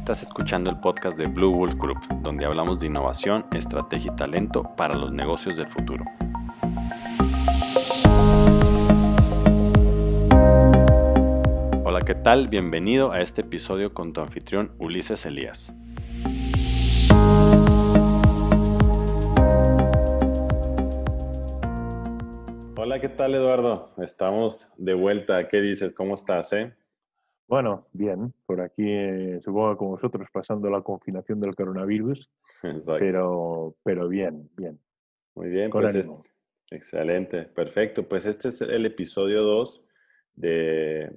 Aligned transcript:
Estás 0.00 0.22
escuchando 0.22 0.70
el 0.70 0.80
podcast 0.80 1.18
de 1.18 1.26
Blue 1.26 1.54
Wolf 1.54 1.74
Group, 1.74 1.98
donde 2.22 2.46
hablamos 2.46 2.80
de 2.80 2.86
innovación, 2.86 3.44
estrategia 3.52 4.10
y 4.10 4.16
talento 4.16 4.62
para 4.74 4.96
los 4.96 5.12
negocios 5.12 5.58
del 5.58 5.68
futuro. 5.68 6.02
Hola, 11.84 12.00
¿qué 12.00 12.14
tal? 12.14 12.48
Bienvenido 12.48 13.12
a 13.12 13.20
este 13.20 13.42
episodio 13.42 13.92
con 13.92 14.14
tu 14.14 14.22
anfitrión 14.22 14.72
Ulises 14.78 15.26
Elías. 15.26 15.74
Hola, 22.74 23.00
¿qué 23.02 23.10
tal 23.10 23.34
Eduardo? 23.34 23.92
Estamos 23.98 24.66
de 24.78 24.94
vuelta. 24.94 25.46
¿Qué 25.46 25.60
dices? 25.60 25.92
¿Cómo 25.92 26.14
estás? 26.14 26.54
Eh? 26.54 26.72
Bueno, 27.50 27.88
bien, 27.92 28.32
por 28.46 28.60
aquí 28.60 28.84
eh, 28.86 29.40
supongo 29.42 29.76
con 29.76 29.88
vosotros 29.88 30.28
pasando 30.32 30.70
la 30.70 30.82
confinación 30.82 31.40
del 31.40 31.56
coronavirus, 31.56 32.30
pero, 33.00 33.74
pero 33.82 34.06
bien, 34.06 34.48
bien. 34.56 34.78
Muy 35.34 35.48
bien, 35.48 35.68
pues 35.68 36.08
excelente, 36.70 37.46
perfecto. 37.46 38.08
Pues 38.08 38.24
este 38.26 38.48
es 38.48 38.60
el 38.60 38.86
episodio 38.86 39.42
2 39.42 39.84
de, 40.36 41.10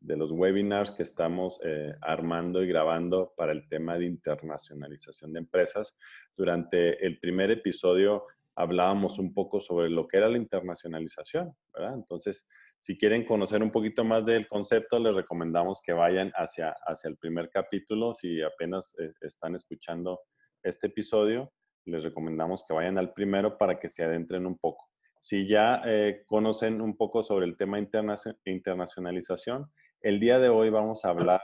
los 0.00 0.32
webinars 0.32 0.90
que 0.90 1.04
estamos 1.04 1.60
eh, 1.62 1.94
armando 2.00 2.60
y 2.60 2.66
grabando 2.66 3.32
para 3.36 3.52
el 3.52 3.68
tema 3.68 3.98
de 3.98 4.06
internacionalización 4.06 5.34
de 5.34 5.38
empresas. 5.38 6.00
Durante 6.36 7.06
el 7.06 7.20
primer 7.20 7.52
episodio 7.52 8.24
hablábamos 8.56 9.20
un 9.20 9.32
poco 9.32 9.60
sobre 9.60 9.88
lo 9.88 10.08
que 10.08 10.16
era 10.16 10.28
la 10.28 10.38
internacionalización, 10.38 11.54
¿verdad? 11.72 11.94
Entonces, 11.94 12.44
si 12.82 12.98
quieren 12.98 13.24
conocer 13.24 13.62
un 13.62 13.70
poquito 13.70 14.02
más 14.02 14.26
del 14.26 14.48
concepto, 14.48 14.98
les 14.98 15.14
recomendamos 15.14 15.80
que 15.80 15.92
vayan 15.92 16.32
hacia, 16.34 16.74
hacia 16.84 17.08
el 17.08 17.16
primer 17.16 17.48
capítulo. 17.48 18.12
Si 18.12 18.42
apenas 18.42 18.96
eh, 18.98 19.12
están 19.20 19.54
escuchando 19.54 20.22
este 20.64 20.88
episodio, 20.88 21.52
les 21.84 22.02
recomendamos 22.02 22.64
que 22.66 22.74
vayan 22.74 22.98
al 22.98 23.12
primero 23.12 23.56
para 23.56 23.78
que 23.78 23.88
se 23.88 24.02
adentren 24.02 24.46
un 24.46 24.58
poco. 24.58 24.90
Si 25.20 25.46
ya 25.46 25.80
eh, 25.86 26.24
conocen 26.26 26.80
un 26.80 26.96
poco 26.96 27.22
sobre 27.22 27.46
el 27.46 27.56
tema 27.56 27.78
internacionalización, 27.78 29.70
el 30.00 30.18
día 30.18 30.40
de 30.40 30.48
hoy 30.48 30.68
vamos 30.68 31.04
a 31.04 31.10
hablar 31.10 31.40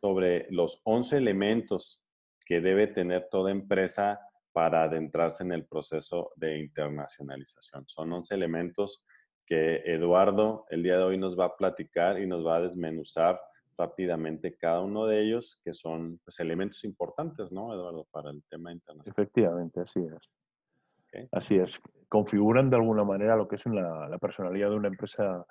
sobre 0.00 0.46
los 0.48 0.80
11 0.84 1.18
elementos 1.18 2.02
que 2.46 2.62
debe 2.62 2.86
tener 2.86 3.28
toda 3.30 3.50
empresa 3.50 4.20
para 4.52 4.84
adentrarse 4.84 5.44
en 5.44 5.52
el 5.52 5.66
proceso 5.66 6.32
de 6.36 6.60
internacionalización. 6.60 7.84
Son 7.88 8.10
11 8.10 8.34
elementos 8.34 9.04
que 9.48 9.76
Eduardo 9.86 10.66
el 10.68 10.82
día 10.82 10.98
de 10.98 11.04
hoy 11.04 11.18
nos 11.18 11.38
va 11.38 11.46
a 11.46 11.56
platicar 11.56 12.20
y 12.20 12.26
nos 12.26 12.46
va 12.46 12.56
a 12.56 12.60
desmenuzar 12.60 13.40
rápidamente 13.78 14.56
cada 14.56 14.80
uno 14.80 15.06
de 15.06 15.22
ellos, 15.22 15.60
que 15.64 15.72
son 15.72 16.18
pues, 16.24 16.38
elementos 16.40 16.84
importantes, 16.84 17.50
¿no, 17.50 17.72
Eduardo, 17.72 18.06
para 18.10 18.30
el 18.30 18.42
tema 18.50 18.72
internacional? 18.72 19.10
Efectivamente, 19.10 19.80
así 19.80 20.00
es. 20.00 21.28
Así 21.32 21.56
es. 21.56 21.80
Configuran 22.08 22.68
de 22.68 22.76
alguna 22.76 23.04
manera 23.04 23.36
lo 23.36 23.48
que 23.48 23.56
es 23.56 23.64
la 23.64 24.18
personalidad 24.20 24.68
de 24.68 24.76
una 24.76 24.88
empresa 24.88 25.46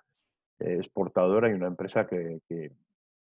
eh, 0.59 0.75
exportadora 0.75 1.49
y 1.49 1.53
una 1.53 1.67
empresa 1.67 2.07
que, 2.07 2.41
que, 2.47 2.71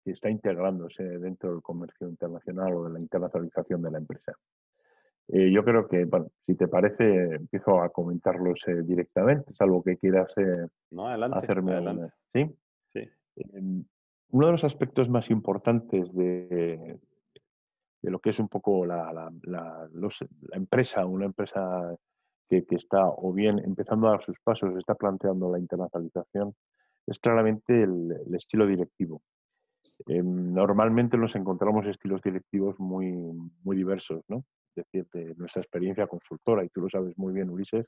está 0.04 0.30
integrándose 0.30 1.04
dentro 1.04 1.52
del 1.52 1.62
comercio 1.62 2.10
internacional 2.10 2.74
o 2.74 2.86
de 2.86 2.94
la 2.94 3.00
internacionalización 3.00 3.84
de 3.84 3.92
la 3.92 4.00
empresa. 4.00 4.34
Eh, 5.28 5.52
yo 5.52 5.64
creo 5.64 5.88
que, 5.88 6.06
bueno, 6.06 6.28
si 6.46 6.56
te 6.56 6.68
parece, 6.68 7.36
empiezo 7.36 7.82
a 7.82 7.90
comentarlos 7.90 8.60
eh, 8.68 8.82
directamente, 8.84 9.54
salvo 9.54 9.82
que 9.82 9.98
quieras 9.98 10.32
eh, 10.38 10.68
no, 10.92 11.08
adelante, 11.08 11.38
hacerme 11.38 11.74
adelante. 11.74 12.14
¿Sí? 12.34 12.56
Sí. 12.94 13.10
Em, 13.54 13.84
uno 14.32 14.46
de 14.46 14.52
los 14.52 14.64
aspectos 14.64 15.10
más 15.10 15.30
importantes 15.30 16.14
de, 16.14 17.00
de 18.02 18.12
lo 18.12 18.20
que 18.20 18.32
es 18.32 18.40
un 18.40 18.50
poco 18.50 18.86
la, 18.86 19.12
la, 19.14 19.32
la, 19.44 19.90
la 19.94 20.58
empresa, 20.58 21.06
una 21.06 21.26
empresa 21.26 21.96
que, 22.50 22.66
que, 22.66 22.76
está 22.76 23.06
o 23.06 23.32
bien 23.32 23.60
empezando 23.60 24.08
a 24.08 24.12
dar 24.12 24.24
sus 24.24 24.40
pasos, 24.40 24.76
está 24.78 24.96
planteando 24.96 25.52
la 25.52 25.60
internacionalización, 25.60 26.54
es 27.08 27.20
claramente 27.20 27.84
el, 27.84 28.12
el 28.26 28.36
estilo 28.36 28.66
directivo. 28.66 29.22
Em, 30.08 30.54
normalmente 30.54 31.18
nos 31.18 31.36
encontramos 31.36 31.86
estilos 31.86 32.22
directivos 32.22 32.80
muy, 32.80 33.14
muy 33.64 33.78
diversos, 33.78 34.24
¿no? 34.28 34.44
Es 34.76 34.86
decir, 34.86 35.08
de 35.14 35.36
nuestra 35.36 35.62
experiencia 35.62 36.08
consultora, 36.08 36.64
y 36.64 36.70
tú 36.70 36.82
lo 36.82 36.90
sabes 36.90 37.18
muy 37.18 37.34
bien, 37.34 37.50
Ulises, 37.50 37.86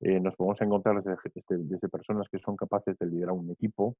eh, 0.00 0.20
nos 0.20 0.36
podemos 0.36 0.60
encontrar 0.60 1.02
desde, 1.02 1.58
desde, 1.58 1.88
personas 1.88 2.28
que 2.30 2.38
son 2.38 2.56
capaces 2.56 2.96
de 2.98 3.06
liderar 3.06 3.32
un 3.32 3.50
equipo 3.50 3.96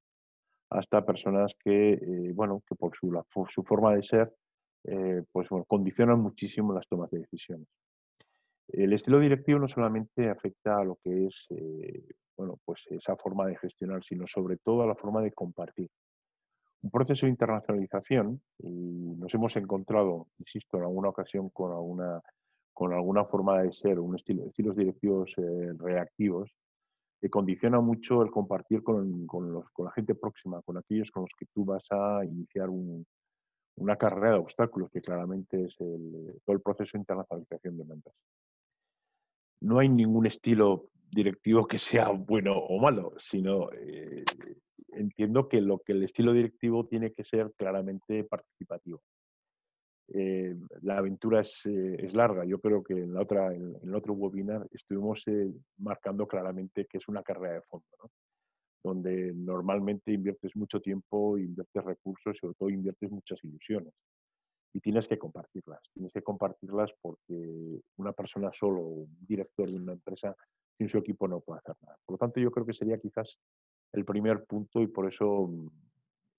hasta 0.69 1.05
personas 1.05 1.53
que, 1.59 1.93
eh, 1.93 2.31
bueno, 2.33 2.61
que 2.67 2.75
por 2.75 2.95
su, 2.95 3.11
su, 3.49 3.63
forma 3.63 3.93
de 3.95 4.03
ser, 4.03 4.33
eh, 4.85 5.23
pues 5.31 5.49
bueno, 5.49 5.65
condicionan 5.65 6.21
muchísimo 6.21 6.73
las 6.73 6.87
tomas 6.87 7.11
de 7.11 7.19
decisiones. 7.19 7.67
El 8.69 8.93
estilo 8.93 9.19
directivo 9.19 9.59
no 9.59 9.67
solamente 9.67 10.29
afecta 10.29 10.77
a 10.77 10.85
lo 10.85 10.97
que 11.03 11.27
es, 11.27 11.47
bueno, 12.37 12.57
pues 12.63 12.87
esa 12.89 13.15
forma 13.17 13.45
de 13.45 13.57
gestionar, 13.57 14.03
sino 14.03 14.25
sobre 14.25 14.57
todo 14.57 14.83
a 14.83 14.87
la 14.87 14.95
forma 14.95 15.21
de 15.21 15.33
compartir 15.33 15.89
un 16.83 16.91
proceso 16.91 17.25
de 17.25 17.31
internacionalización 17.31 18.41
y 18.59 18.69
nos 18.69 19.33
hemos 19.33 19.55
encontrado, 19.55 20.27
insisto, 20.37 20.77
en 20.77 20.83
alguna 20.83 21.09
ocasión 21.09 21.49
con 21.49 21.71
alguna, 21.71 22.21
con 22.73 22.93
alguna 22.93 23.23
forma 23.25 23.61
de 23.61 23.71
ser, 23.71 23.99
un 23.99 24.15
estilo, 24.15 24.45
estilos 24.47 24.75
directivos 24.75 25.33
eh, 25.37 25.73
reactivos 25.77 26.51
que 27.21 27.29
condiciona 27.29 27.79
mucho 27.79 28.21
el 28.21 28.31
compartir 28.31 28.83
con, 28.83 29.25
con, 29.27 29.53
los, 29.53 29.69
con, 29.71 29.85
la 29.85 29.91
gente 29.93 30.13
próxima, 30.13 30.61
con 30.61 30.77
aquellos 30.77 31.09
con 31.09 31.23
los 31.23 31.31
que 31.39 31.45
tú 31.53 31.63
vas 31.63 31.85
a 31.89 32.25
iniciar 32.25 32.69
un, 32.69 33.05
una 33.77 33.95
carrera 33.95 34.31
de 34.31 34.39
obstáculos, 34.39 34.91
que 34.91 35.01
claramente 35.01 35.63
es 35.63 35.75
el, 35.79 36.41
todo 36.45 36.53
el 36.53 36.61
proceso 36.61 36.91
de 36.93 36.99
internacionalización 36.99 37.77
de 37.77 37.83
empresa. 37.83 38.17
No 39.61 39.79
hay 39.79 39.87
ningún 39.87 40.25
estilo 40.25 40.89
directivo 41.09 41.65
que 41.65 41.77
sea 41.77 42.09
bueno 42.09 42.57
o 42.57 42.77
malo, 42.77 43.13
sino 43.19 43.71
eh, 43.71 44.25
entiendo 45.03 45.47
que 45.47 45.61
lo 45.61 45.79
que 45.79 45.93
el 45.93 46.03
estilo 46.03 46.33
directivo 46.33 46.85
tiene 46.87 47.11
que 47.11 47.23
ser 47.23 47.51
claramente 47.57 48.23
participativo. 48.23 49.01
Eh, 50.09 50.55
la 50.81 50.97
aventura 50.97 51.41
es, 51.41 51.61
eh, 51.65 51.95
es, 51.99 52.13
larga. 52.13 52.45
Yo 52.45 52.59
creo 52.59 52.83
que 52.83 52.93
en, 52.93 53.13
la 53.13 53.21
otra, 53.21 53.53
en, 53.53 53.75
el 53.81 53.95
otro 53.95 54.13
webinar 54.13 54.67
estuvimos 54.71 55.23
marcando 55.77 56.27
claramente 56.27 56.85
que 56.85 56.97
es 56.97 57.07
una 57.07 57.23
carrera 57.23 57.55
de 57.55 57.61
fondo, 57.61 57.87
¿no? 58.01 58.11
donde 58.83 59.33
normalmente 59.33 60.11
inviertes 60.11 60.55
mucho 60.55 60.81
tiempo, 60.81 61.37
inviertes 61.37 61.83
recursos 61.83 62.37
sobre 62.37 62.55
todo 62.55 62.69
inviertes 62.69 63.09
muchas 63.09 63.41
ilusiones. 63.43 63.93
Y 64.73 64.81
tienes 64.81 65.07
que 65.07 65.17
compartirlas. 65.17 65.79
Tienes 65.93 66.11
que 66.11 66.23
compartirlas 66.23 66.91
porque 67.01 67.79
una 67.97 68.11
persona 68.11 68.51
solo, 68.51 68.81
un 68.81 69.17
director 69.25 69.69
de 69.69 69.77
una 69.77 69.93
empresa, 69.93 70.35
sin 70.77 70.89
su 70.89 70.97
equipo 70.97 71.27
no 71.27 71.39
puede 71.41 71.59
hacer 71.59 71.75
nada. 71.81 71.97
Por 72.05 72.15
lo 72.15 72.17
tanto, 72.17 72.39
yo 72.39 72.51
creo 72.51 72.65
que 72.65 72.73
sería 72.73 72.97
quizás 72.97 73.37
el 73.93 74.05
primer 74.05 74.43
punto 74.45 74.81
y 74.81 74.87
por 74.87 75.07
eso 75.07 75.47
mm, 75.47 75.67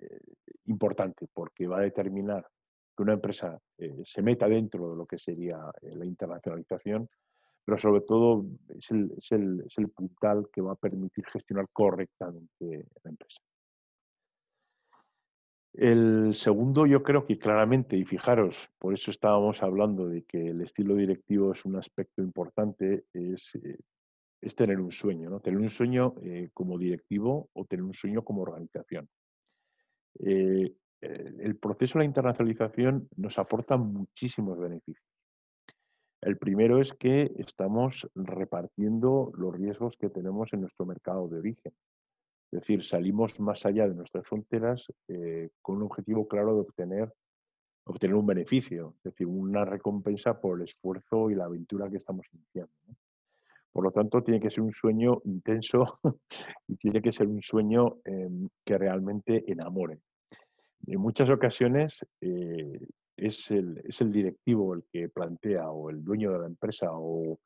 eh, 0.00 0.20
importante, 0.66 1.26
porque 1.32 1.66
va 1.66 1.78
a 1.78 1.82
determinar 1.82 2.46
que 2.96 3.02
una 3.02 3.14
empresa 3.14 3.58
eh, 3.78 4.02
se 4.04 4.22
meta 4.22 4.48
dentro 4.48 4.90
de 4.90 4.96
lo 4.96 5.06
que 5.06 5.18
sería 5.18 5.58
eh, 5.80 5.94
la 5.94 6.04
internacionalización, 6.04 7.08
pero 7.64 7.78
sobre 7.78 8.02
todo 8.02 8.44
es 8.68 8.90
el, 8.90 9.12
es, 9.16 9.32
el, 9.32 9.62
es 9.66 9.78
el 9.78 9.88
puntal 9.88 10.48
que 10.52 10.60
va 10.60 10.72
a 10.72 10.76
permitir 10.76 11.24
gestionar 11.26 11.66
correctamente 11.72 12.86
la 13.02 13.10
empresa. 13.10 13.40
El 15.72 16.34
segundo, 16.34 16.86
yo 16.86 17.02
creo 17.02 17.26
que 17.26 17.36
claramente, 17.36 17.96
y 17.96 18.04
fijaros, 18.04 18.70
por 18.78 18.94
eso 18.94 19.10
estábamos 19.10 19.60
hablando 19.60 20.06
de 20.06 20.22
que 20.22 20.50
el 20.50 20.60
estilo 20.60 20.94
directivo 20.94 21.52
es 21.52 21.64
un 21.64 21.74
aspecto 21.74 22.22
importante, 22.22 23.06
es 23.12 23.58
es 24.44 24.54
tener 24.54 24.78
un 24.78 24.92
sueño. 24.92 25.40
Tener 25.40 25.58
un 25.58 25.70
sueño 25.70 26.14
eh, 26.22 26.50
como 26.52 26.78
directivo 26.78 27.48
o 27.54 27.64
tener 27.64 27.82
un 27.82 27.94
sueño 27.94 28.22
como 28.22 28.42
organización. 28.42 29.08
Eh, 30.20 30.74
el 31.00 31.56
proceso 31.56 31.98
de 31.98 32.04
la 32.04 32.06
internacionalización 32.06 33.08
nos 33.16 33.38
aporta 33.38 33.76
muchísimos 33.76 34.58
beneficios. 34.58 35.04
El 36.22 36.38
primero 36.38 36.80
es 36.80 36.94
que 36.94 37.32
estamos 37.36 38.08
repartiendo 38.14 39.30
los 39.36 39.54
riesgos 39.54 39.96
que 39.98 40.08
tenemos 40.08 40.52
en 40.54 40.62
nuestro 40.62 40.86
mercado 40.86 41.28
de 41.28 41.38
origen. 41.38 41.72
Es 42.50 42.60
decir, 42.60 42.84
salimos 42.84 43.38
más 43.40 43.66
allá 43.66 43.86
de 43.88 43.94
nuestras 43.94 44.26
fronteras 44.26 44.86
eh, 45.08 45.50
con 45.60 45.76
un 45.76 45.82
objetivo 45.82 46.26
claro 46.26 46.54
de 46.54 46.60
obtener, 46.60 47.12
obtener 47.84 48.14
un 48.14 48.26
beneficio, 48.26 48.94
es 48.98 49.12
decir, 49.12 49.26
una 49.26 49.66
recompensa 49.66 50.40
por 50.40 50.58
el 50.58 50.64
esfuerzo 50.66 51.30
y 51.30 51.34
la 51.34 51.44
aventura 51.44 51.90
que 51.90 51.98
estamos 51.98 52.26
iniciando. 52.32 52.72
Por 53.74 53.82
lo 53.82 53.90
tanto, 53.90 54.22
tiene 54.22 54.38
que 54.38 54.52
ser 54.52 54.62
un 54.62 54.72
sueño 54.72 55.20
intenso 55.24 55.98
y 56.68 56.76
tiene 56.76 57.02
que 57.02 57.10
ser 57.10 57.26
un 57.26 57.42
sueño 57.42 57.96
em, 58.04 58.48
que 58.64 58.78
realmente 58.78 59.42
enamore. 59.50 59.98
En 60.86 61.00
muchas 61.00 61.28
ocasiones 61.28 61.98
eh, 62.20 62.86
es, 63.16 63.50
el, 63.50 63.82
es, 63.84 64.00
el, 64.00 64.12
directivo 64.12 64.74
el 64.74 64.84
que 64.92 65.08
plantea, 65.08 65.72
o 65.72 65.90
el 65.90 66.04
dueño 66.04 66.32
de 66.32 66.38
la 66.38 66.46
empresa, 66.46 66.86
o, 66.92 67.40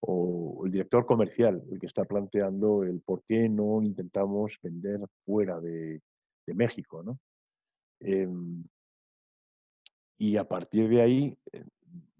o, 0.00 0.62
el 0.66 0.72
director 0.72 1.06
comercial 1.06 1.62
el 1.70 1.80
que 1.80 1.86
está 1.86 2.04
planteando 2.04 2.82
el 2.82 3.00
por 3.00 3.22
qué 3.26 3.48
no 3.48 3.82
intentamos 3.82 4.58
vender 4.62 5.00
fuera 5.24 5.58
de, 5.58 6.02
México. 6.48 7.02
¿no? 7.02 7.18
Em, 8.00 8.62
y 10.18 10.36
a 10.36 10.44
partir 10.44 10.90
de 10.90 11.00
ahí 11.00 11.38
eh, 11.50 11.64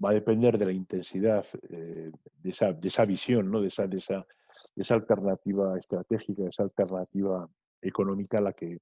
va 0.03 0.11
a 0.11 0.15
depender 0.15 0.59
de 0.59 0.67
la 0.67 0.73
intensidad 0.73 1.45
de, 1.69 2.13
esa, 2.45 2.73
de, 2.73 2.89
esa, 2.89 3.05
visión, 3.05 3.51
¿no? 3.51 3.61
de, 3.61 3.69
esa, 3.69 3.87
de, 3.87 3.99
esa, 3.99 4.27
de 4.75 4.83
esa 4.83 4.95
alternativa 4.95 5.79
estratégica, 5.79 6.43
de 6.43 6.49
esa 6.49 6.65
alternativa 6.65 7.49
económica 7.81 8.41
la 8.41 8.53
que 8.53 8.79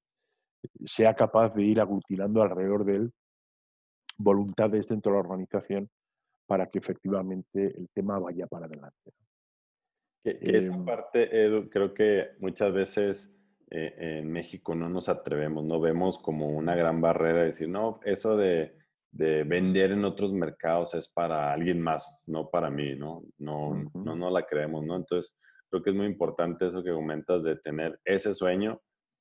sea 0.84 1.14
capaz 1.14 1.54
de 1.54 1.62
ir 1.62 1.80
aglutinando 1.80 2.42
alrededor 2.42 2.84
de 2.84 2.96
él 2.96 3.12
voluntades 4.18 4.86
dentro 4.86 5.12
de 5.12 5.16
la 5.18 5.28
organización 5.28 5.90
para 6.46 6.66
que 6.66 6.78
efectivamente 6.78 7.74
el 7.76 7.88
tema 7.94 8.18
vaya 8.18 8.46
para 8.46 8.66
adelante. 8.66 9.12
Que, 10.22 10.38
esa 10.42 10.74
em, 10.74 10.84
parte, 10.84 11.44
Edu, 11.44 11.70
creo 11.70 11.94
que 11.94 12.32
muchas 12.40 12.72
veces 12.72 13.34
eh, 13.70 14.18
en 14.18 14.30
México 14.30 14.74
no 14.74 14.88
nos 14.88 15.08
atrevemos, 15.08 15.64
no 15.64 15.80
vemos 15.80 16.18
como 16.18 16.48
una 16.48 16.74
gran 16.74 17.00
barrera 17.00 17.44
decir, 17.44 17.68
no, 17.68 18.00
eso 18.04 18.36
de, 18.36 18.76
de, 19.10 19.44
vender 19.44 19.92
en 19.92 20.04
otros 20.04 20.32
mercados 20.32 20.94
es 20.94 21.08
para 21.08 21.52
alguien 21.52 21.80
más, 21.80 22.24
no 22.28 22.48
para 22.48 22.70
mí, 22.70 22.94
¿no? 22.94 23.22
No, 23.38 23.90
no, 23.94 24.16
no 24.16 24.30
la 24.30 24.46
creemos, 24.46 24.84
¿no? 24.84 24.96
Entonces, 24.96 25.36
creo 25.68 25.82
que 25.82 25.90
es 25.90 25.96
muy 25.96 26.06
importante 26.06 26.66
eso 26.66 26.82
que 26.82 26.92
comentas 26.92 27.42
de 27.42 27.56
tener 27.56 28.00
ese 28.04 28.34
sueño 28.34 28.80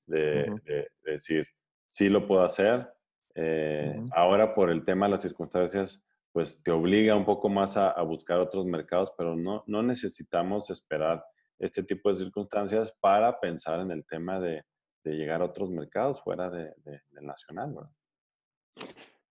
de, 0.09 0.89
decir, 1.03 1.45
sí 1.87 2.09
lo 2.09 2.27
puedo 2.27 2.43
hacer. 2.43 2.87
Eh, 3.35 3.95
ahora 4.11 4.53
por 4.53 4.69
el 4.69 4.83
tema 4.83 5.05
de 5.05 5.11
las 5.11 5.21
circunstancias, 5.21 6.01
pues 6.31 6.61
te 6.63 6.71
obliga 6.71 7.15
un 7.15 7.25
poco 7.25 7.49
más 7.49 7.77
a, 7.77 8.01
buscar 8.01 8.39
otros 8.39 8.65
mercados, 8.65 9.11
pero 9.17 9.35
no, 9.35 9.63
no 9.67 9.83
necesitamos 9.83 10.69
esperar 10.69 11.23
este 11.59 11.83
tipo 11.83 12.09
de 12.09 12.15
circunstancias 12.15 12.91
para 12.99 13.39
pensar 13.39 13.79
en 13.79 13.91
el 13.91 14.05
tema 14.05 14.39
de, 14.39 14.63
llegar 15.03 15.41
a 15.41 15.45
otros 15.45 15.71
mercados 15.71 16.21
fuera 16.21 16.51
de, 16.51 16.71
del 16.83 17.25
nacional. 17.25 17.73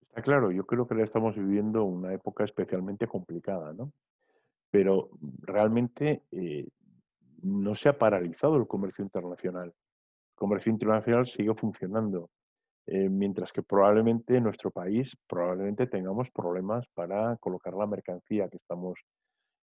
Está 0.09 0.23
claro, 0.23 0.51
yo 0.51 0.65
creo 0.65 0.87
que 0.87 1.01
estamos 1.03 1.37
viviendo 1.37 1.85
una 1.85 2.13
época 2.13 2.45
especialmente 2.45 3.07
complicada, 3.07 3.73
¿no? 3.73 3.93
Pero 4.71 5.11
realmente 5.41 6.23
eh, 6.31 6.69
no 7.43 7.75
se 7.75 7.89
ha 7.89 7.99
paralizado 7.99 8.57
el 8.57 8.67
comercio 8.67 9.05
internacional 9.05 9.73
comercio 10.39 10.71
internacional 10.71 11.27
sigue 11.27 11.53
funcionando, 11.55 12.31
eh, 12.87 13.09
mientras 13.09 13.53
que 13.53 13.63
probablemente 13.63 14.37
en 14.37 14.45
nuestro 14.45 14.71
país 14.71 15.17
probablemente 15.27 15.89
tengamos 15.89 16.31
problemas 16.31 16.87
para 16.95 17.37
colocar 17.39 17.75
la 17.75 17.87
mercancía 17.87 18.49
que 18.49 18.57
estamos, 18.57 19.01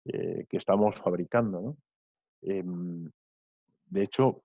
eh, 0.05 0.45
que 0.49 0.57
estamos 0.57 0.95
fabricando. 0.97 1.77
Em, 2.41 3.09
de 3.85 4.03
hecho, 4.03 4.43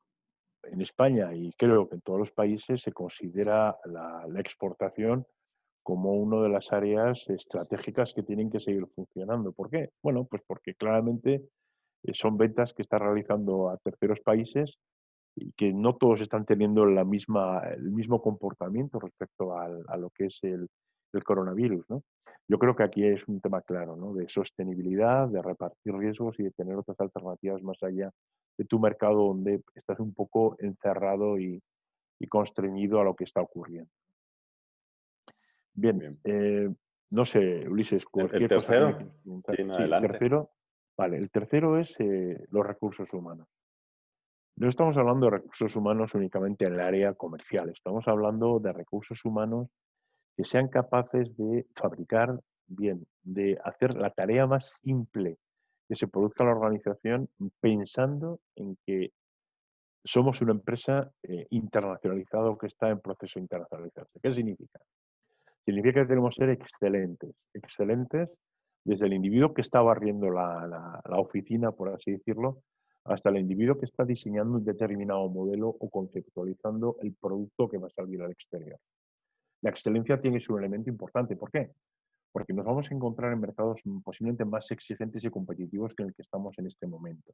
en 0.63 0.81
España 0.81 1.35
y 1.35 1.53
creo 1.55 1.89
que 1.89 1.97
en 1.97 2.03
todos 2.03 2.21
los 2.21 2.31
países 2.31 2.81
se 2.81 2.93
considera 2.93 3.77
la 3.87 4.41
exportación 4.41 5.27
como 5.83 6.13
una 6.13 6.43
de 6.43 6.49
las 6.49 6.73
áreas 6.73 7.29
estratégicas 7.29 8.13
que 8.15 8.23
tienen 8.23 8.51
que 8.51 8.61
seguir 8.61 8.87
funcionando. 8.87 9.53
¿Por 9.53 9.71
qué? 9.71 9.91
Bueno, 10.03 10.25
pues 10.25 10.43
porque 10.47 10.75
claramente 10.75 11.43
eh, 12.03 12.15
son 12.15 12.37
ventas 12.37 12.73
que 12.73 12.83
está 12.83 12.99
realizando 12.99 13.71
a 13.71 13.77
terceros 13.79 14.21
países 14.21 14.79
y 15.35 15.53
que 15.53 15.73
no 15.73 15.97
todos 15.97 16.21
están 16.21 16.45
teniendo 16.45 16.85
la 16.87 17.05
misma, 17.05 17.61
el 17.71 17.91
mismo 17.91 18.21
comportamiento 18.21 18.99
respecto 18.99 19.57
a 19.57 19.97
lo 19.97 20.11
que 20.11 20.27
es 20.27 20.39
el, 20.43 20.69
el, 21.13 21.25
coronavirus. 21.25 21.89
¿no? 21.89 22.03
Yo 22.49 22.59
creo 22.59 22.75
que 22.75 22.83
aquí 22.83 23.05
es 23.05 23.27
un 23.29 23.41
tema 23.41 23.63
claro 23.63 23.97
¿no? 23.97 24.13
de 24.13 24.29
sostenibilidad, 24.29 25.29
de 25.29 25.41
repartir 25.41 25.95
riesgos 25.95 26.39
y 26.39 26.45
de 26.45 26.51
tener 26.51 26.77
otras 26.77 26.99
alternativas 27.01 27.63
más 27.63 27.83
allá 27.83 28.11
de 28.59 28.65
tu 28.65 28.79
mercado 28.79 29.29
donde 29.29 29.63
estás 29.75 30.01
un 30.01 30.13
poco 30.13 30.57
encerrado 30.59 31.39
y, 31.39 31.63
y 32.19 32.27
constreñido 32.27 33.01
a 33.01 33.05
lo 33.05 33.15
que 33.15 33.25
está 33.25 33.41
ocurriendo. 33.41 33.91
Bien, 35.81 36.19
Eh, 36.25 36.69
no 37.11 37.25
sé, 37.25 37.67
Ulises, 37.67 38.05
el, 38.15 38.49
tercero. 38.49 38.99
Sí, 39.25 39.63
el 39.63 40.01
tercero. 40.03 40.51
Vale, 40.97 41.17
el 41.17 41.31
tercero 41.31 41.79
es 41.79 41.99
eh, 42.01 42.47
los 42.51 42.67
recursos 42.67 43.11
humanos. 43.15 43.49
No 44.57 44.69
estamos 44.69 44.95
hablando 44.99 45.27
de 45.27 45.39
recursos 45.39 45.75
humanos 45.75 46.15
únicamente 46.15 46.67
en 46.67 46.75
el 46.75 46.81
área 46.81 47.15
comercial, 47.15 47.71
estamos 47.71 48.07
hablando 48.09 48.59
de 48.59 48.75
recursos 48.75 49.25
humanos 49.25 49.69
que 50.37 50.45
sean 50.45 50.69
capaces 50.69 51.35
de 51.39 51.67
fabricar 51.75 52.39
bien, 52.67 53.07
de 53.23 53.59
hacer 53.65 53.95
la 53.95 54.11
tarea 54.11 54.47
más 54.47 54.81
simple 54.83 55.39
que 55.89 55.97
se 55.97 56.09
produzca 56.09 56.45
en 56.45 56.51
la 56.51 56.57
organización 56.57 57.31
pensando 57.61 58.39
en 58.55 58.77
que 58.85 59.13
somos 60.05 60.43
una 60.43 60.53
empresa 60.53 61.11
eh, 61.23 61.47
internacionalizada 61.51 62.51
o 62.51 62.59
que 62.59 62.67
está 62.67 62.91
en 62.91 63.01
proceso 63.01 63.39
de 63.39 63.45
internacionalizarse. 63.45 64.21
¿Qué 64.23 64.35
significa? 64.35 64.79
Significa 65.65 66.03
que 66.03 66.09
tenemos 66.09 66.35
que 66.35 66.45
ser 66.45 66.51
excelentes, 66.51 67.35
excelentes 67.55 68.29
desde 68.85 69.07
el 69.07 69.13
individuo 69.13 69.53
que 69.53 69.61
está 69.61 69.83
barriendo 69.83 70.31
la 70.31 71.03
oficina, 71.19 71.71
por 71.73 71.91
así 71.91 72.13
decirlo, 72.13 72.63
hasta 73.05 73.31
el 73.31 73.39
individuo 73.39 73.79
que 73.79 73.87
está 73.87 74.05
diseñando 74.05 74.59
un 74.59 74.65
determinado 74.65 75.29
modelo 75.29 75.69
o 75.69 75.91
conceptualizando 75.91 76.97
el 77.01 77.15
producto 77.15 77.69
que 77.69 77.79
va 77.79 77.89
a 77.89 77.91
salir 77.91 78.23
al 78.23 78.31
exterior. 78.31 78.79
La 79.63 79.71
excelencia 79.71 80.21
tiene 80.21 80.41
su 80.41 80.57
elemento 80.57 80.91
importante. 80.91 81.37
¿Por 81.37 81.51
qué? 81.51 81.71
Porque 82.33 82.53
nos 82.53 82.65
vamos 82.65 82.91
a 82.91 82.95
encontrar 82.95 83.33
en 83.33 83.41
mercados 83.41 83.81
posiblemente 84.05 84.45
más 84.45 84.71
exigentes 84.71 85.25
y 85.25 85.31
competitivos 85.31 85.93
que 85.95 86.03
en 86.03 86.11
el 86.11 86.15
que 86.15 86.23
estamos 86.23 86.55
en 86.59 86.67
este 86.67 86.87
momento. 86.87 87.33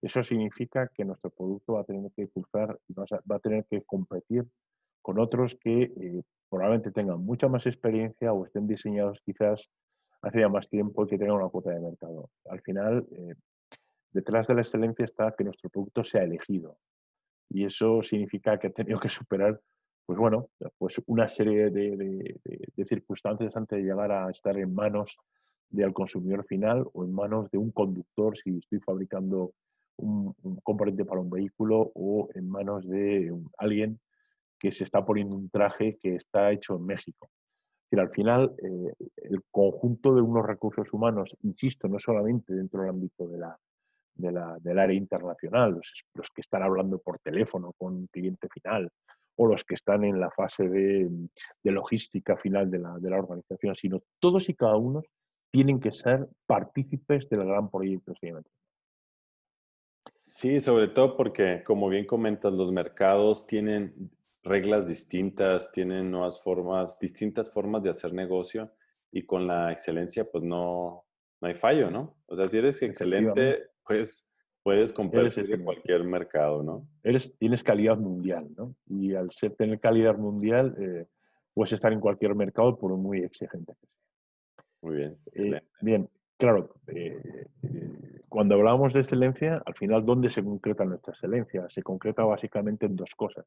Eso 0.00 0.22
significa 0.22 0.88
que 0.94 1.04
nuestro 1.04 1.30
producto 1.30 1.74
va 1.74 1.80
a 1.80 1.84
tener 1.84 2.10
que 2.12 2.28
cruzar, 2.28 2.78
va 2.96 3.36
a 3.36 3.40
tener 3.40 3.66
que 3.66 3.82
competir 3.82 4.46
con 5.08 5.18
otros 5.20 5.56
que 5.58 5.84
eh, 5.84 6.22
probablemente 6.50 6.90
tengan 6.90 7.24
mucha 7.24 7.48
más 7.48 7.64
experiencia 7.64 8.30
o 8.34 8.44
estén 8.44 8.66
diseñados 8.66 9.18
quizás 9.24 9.66
hace 10.20 10.40
ya 10.40 10.50
más 10.50 10.68
tiempo 10.68 11.02
y 11.02 11.08
que 11.08 11.16
tengan 11.16 11.36
una 11.36 11.48
cuota 11.48 11.70
de 11.70 11.80
mercado. 11.80 12.28
Al 12.44 12.60
final, 12.60 13.06
eh, 13.12 13.34
detrás 14.12 14.48
de 14.48 14.56
la 14.56 14.60
excelencia 14.60 15.06
está 15.06 15.32
que 15.34 15.44
nuestro 15.44 15.70
producto 15.70 16.04
sea 16.04 16.24
elegido. 16.24 16.76
Y 17.48 17.64
eso 17.64 18.02
significa 18.02 18.58
que 18.58 18.66
ha 18.66 18.70
tenido 18.70 19.00
que 19.00 19.08
superar, 19.08 19.58
pues 20.04 20.18
bueno, 20.18 20.50
pues 20.76 21.00
una 21.06 21.26
serie 21.26 21.70
de, 21.70 22.38
circunstancias 22.86 23.56
antes 23.56 23.78
de 23.78 23.84
llegar 23.84 24.12
a 24.12 24.30
estar 24.30 24.58
en 24.58 24.74
manos 24.74 25.16
del 25.70 25.94
consumidor 25.94 26.44
final 26.44 26.86
o 26.92 27.02
en 27.02 27.14
manos 27.14 27.50
de 27.50 27.56
un 27.56 27.70
conductor 27.70 28.36
si 28.36 28.58
estoy 28.58 28.80
fabricando 28.80 29.54
un, 29.96 30.34
componente 30.62 31.06
para 31.06 31.22
un 31.22 31.30
vehículo 31.30 31.92
o 31.94 32.28
en 32.34 32.46
manos 32.46 32.86
de 32.86 33.34
alguien 33.56 33.98
que 34.58 34.70
se 34.70 34.84
está 34.84 35.04
poniendo 35.04 35.36
un 35.36 35.48
traje 35.50 35.98
que 36.00 36.16
está 36.16 36.50
hecho 36.52 36.76
en 36.76 36.86
México. 36.86 37.30
Es 37.90 37.98
al 37.98 38.10
final, 38.10 38.54
eh, 38.58 38.92
el 39.16 39.42
conjunto 39.50 40.14
de 40.14 40.20
unos 40.20 40.44
recursos 40.44 40.92
humanos, 40.92 41.34
insisto, 41.42 41.88
no 41.88 41.98
solamente 41.98 42.52
dentro 42.52 42.82
del 42.82 42.90
ámbito 42.90 43.26
de 43.26 43.38
la, 43.38 43.58
del 44.18 44.78
área 44.78 44.96
internacional, 44.96 45.80
los, 46.14 46.30
que 46.30 46.40
están 46.40 46.62
hablando 46.62 46.98
por 46.98 47.18
teléfono 47.20 47.72
con 47.78 47.94
un 47.94 48.06
cliente 48.08 48.48
final 48.48 48.90
o 49.36 49.46
los 49.46 49.62
que 49.62 49.74
están 49.74 50.04
en 50.04 50.18
la 50.18 50.30
fase 50.30 50.68
de, 50.68 51.08
de 51.62 51.70
logística 51.70 52.36
final 52.36 52.70
de 52.70 52.80
la, 52.80 52.98
de 52.98 53.08
la, 53.08 53.18
organización, 53.18 53.76
sino 53.76 54.02
todos 54.18 54.48
y 54.48 54.54
cada 54.54 54.76
uno 54.76 55.02
tienen 55.52 55.78
que 55.78 55.92
ser 55.92 56.28
partícipes 56.46 57.28
del 57.28 57.46
gran 57.46 57.70
proyecto. 57.70 58.12
Sí, 60.26 60.60
sobre 60.60 60.88
todo 60.88 61.16
porque, 61.16 61.62
como 61.64 61.88
bien 61.88 62.04
comentas, 62.04 62.52
los 62.52 62.70
mercados 62.70 63.46
tienen 63.46 64.10
reglas 64.42 64.88
distintas, 64.88 65.70
tienen 65.72 66.10
nuevas 66.10 66.40
formas, 66.42 66.98
distintas 66.98 67.52
formas 67.52 67.82
de 67.82 67.90
hacer 67.90 68.12
negocio 68.12 68.72
y 69.10 69.24
con 69.24 69.46
la 69.46 69.72
excelencia, 69.72 70.24
pues 70.30 70.44
no, 70.44 71.04
no 71.40 71.48
hay 71.48 71.54
fallo, 71.54 71.90
¿no? 71.90 72.16
O 72.26 72.36
sea, 72.36 72.48
si 72.48 72.58
eres 72.58 72.82
excelente, 72.82 73.70
pues 73.86 74.28
puedes 74.62 74.92
competir 74.92 75.50
en 75.50 75.64
cualquier 75.64 76.04
mercado, 76.04 76.62
¿no? 76.62 76.86
Eres, 77.02 77.36
tienes 77.38 77.62
calidad 77.62 77.96
mundial, 77.96 78.48
¿no? 78.56 78.74
Y 78.86 79.14
al 79.14 79.30
ser 79.30 79.54
tener 79.54 79.80
calidad 79.80 80.16
mundial, 80.16 80.76
eh, 80.78 81.06
puedes 81.54 81.72
estar 81.72 81.92
en 81.92 82.00
cualquier 82.00 82.34
mercado 82.34 82.78
por 82.78 82.96
muy 82.96 83.20
exigente 83.20 83.74
que 83.80 83.86
sea. 83.86 84.64
Muy 84.82 84.96
bien. 84.96 85.18
Eh, 85.34 85.60
bien, 85.80 86.08
claro, 86.36 86.74
eh, 86.88 87.46
cuando 88.28 88.54
hablamos 88.54 88.92
de 88.92 89.00
excelencia, 89.00 89.62
al 89.64 89.74
final, 89.74 90.04
¿dónde 90.04 90.30
se 90.30 90.44
concreta 90.44 90.84
nuestra 90.84 91.12
excelencia? 91.12 91.66
Se 91.70 91.82
concreta 91.82 92.24
básicamente 92.24 92.86
en 92.86 92.96
dos 92.96 93.10
cosas. 93.16 93.46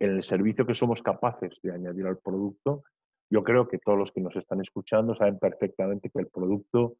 El 0.00 0.24
servicio 0.24 0.66
que 0.66 0.74
somos 0.74 1.02
capaces 1.02 1.60
de 1.62 1.72
añadir 1.72 2.06
al 2.06 2.18
producto. 2.18 2.82
Yo 3.30 3.44
creo 3.44 3.68
que 3.68 3.78
todos 3.78 3.96
los 3.96 4.10
que 4.10 4.20
nos 4.20 4.34
están 4.34 4.60
escuchando 4.60 5.14
saben 5.14 5.38
perfectamente 5.38 6.10
que 6.10 6.18
el 6.18 6.26
producto, 6.26 6.96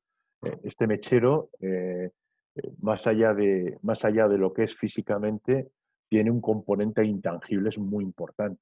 este 0.63 0.87
mechero, 0.87 1.51
más 2.81 3.09
allá, 3.09 3.35
de, 3.35 3.79
más 3.83 4.05
allá 4.05 4.29
de 4.29 4.39
lo 4.39 4.53
que 4.53 4.63
es 4.63 4.77
físicamente, 4.77 5.73
tiene 6.11 6.31
un 6.31 6.41
componente 6.41 7.05
intangible 7.05 7.69
es 7.69 7.79
muy 7.79 8.05
importante. 8.05 8.61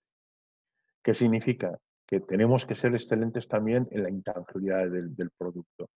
¿Qué 1.02 1.14
significa? 1.14 1.78
Que 2.06 2.20
tenemos 2.20 2.66
que 2.66 2.74
ser 2.74 2.92
excelentes 2.92 3.48
también 3.48 3.88
en 3.90 4.02
la 4.02 4.10
intangibilidad 4.10 4.88
del, 4.90 5.30
producto. 5.36 5.88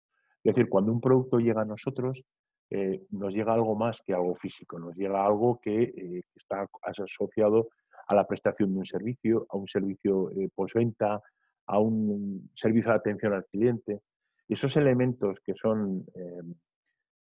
Es 0.44 0.56
decir, 0.56 0.70
cuando 0.70 0.94
un 0.94 1.02
producto 1.02 1.40
llega 1.40 1.62
a 1.62 1.66
nosotros, 1.66 2.24
eh, 2.70 3.04
nos 3.12 3.34
llega 3.34 3.54
algo 3.54 3.76
más 3.76 4.02
que 4.02 4.14
algo 4.14 4.34
físico, 4.34 4.80
nos 4.80 4.96
llega 4.96 5.26
algo 5.26 5.60
que 5.62 5.84
eh, 5.84 6.24
está 6.34 6.66
asociado 6.84 7.68
a 8.12 8.16
la 8.16 8.28
prestación 8.28 8.74
de 8.74 8.80
un 8.80 8.86
servicio, 8.86 9.46
a 9.50 9.58
un 9.58 9.68
servicio 9.68 10.32
eh, 10.32 10.50
postventa, 10.54 11.22
a 11.68 11.80
un 11.80 12.52
servicio 12.56 12.92
de 12.92 12.98
atención 12.98 13.34
al 13.34 13.46
cliente. 13.46 14.02
Esos 14.48 14.76
elementos 14.76 15.40
que 15.46 15.54
son 15.56 16.06
em, 16.14 16.54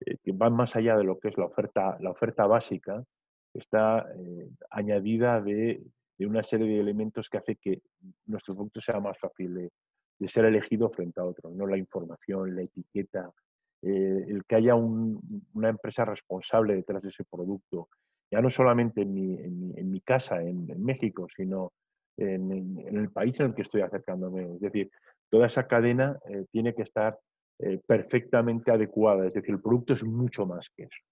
eh, 0.05 0.17
que 0.23 0.31
van 0.31 0.53
más 0.53 0.75
allá 0.75 0.97
de 0.97 1.03
lo 1.03 1.19
que 1.19 1.29
es 1.29 1.37
la 1.37 1.45
oferta, 1.45 1.97
la 1.99 2.11
oferta 2.11 2.47
básica, 2.47 3.03
está 3.53 4.07
eh, 4.15 4.49
añadida 4.71 5.41
de, 5.41 5.81
una 6.19 6.43
serie 6.43 6.67
de 6.67 6.79
elementos 6.79 7.29
que 7.29 7.37
hace 7.37 7.55
que 7.55 7.81
nuestro 8.25 8.53
producto 8.53 8.81
sea 8.81 8.99
más 8.99 9.17
fácil 9.17 9.53
de, 9.53 10.27
ser 10.27 10.43
elegido 10.43 10.89
frente 10.89 11.21
a 11.21 11.23
otro, 11.23 11.49
¿no? 11.49 11.65
La 11.65 11.77
información, 11.77 12.53
la 12.53 12.63
etiqueta, 12.63 13.31
el 13.81 14.43
que 14.45 14.55
haya 14.55 14.75
una 14.75 15.69
empresa 15.69 16.03
responsable 16.03 16.75
detrás 16.75 17.01
de 17.01 17.07
ese 17.07 17.23
producto, 17.23 17.87
ya 18.31 18.41
no 18.41 18.49
solamente 18.49 19.01
en 19.01 19.13
mi, 19.13 19.33
en 19.35 19.91
mi, 19.91 20.01
casa, 20.01 20.41
en, 20.41 20.83
México, 20.83 21.27
sino 21.35 21.71
en, 22.17 22.77
el 22.87 23.09
país 23.11 23.39
en 23.39 23.47
el 23.47 23.53
que 23.55 23.63
estoy 23.63 23.81
acercándome. 23.81 24.55
Es 24.55 24.59
decir, 24.59 24.91
toda 25.29 25.47
esa 25.47 25.67
cadena 25.67 26.19
eh, 26.29 26.45
tiene 26.51 26.73
que 26.73 26.83
estar 26.83 27.17
eh, 27.59 27.79
perfectamente 27.85 28.71
adecuada, 28.71 29.27
es 29.27 29.33
decir, 29.33 29.51
el 29.51 29.61
producto 29.61 29.93
es 29.93 30.03
mucho 30.03 30.45
más 30.45 30.69
que 30.69 30.83
eso. 30.83 31.03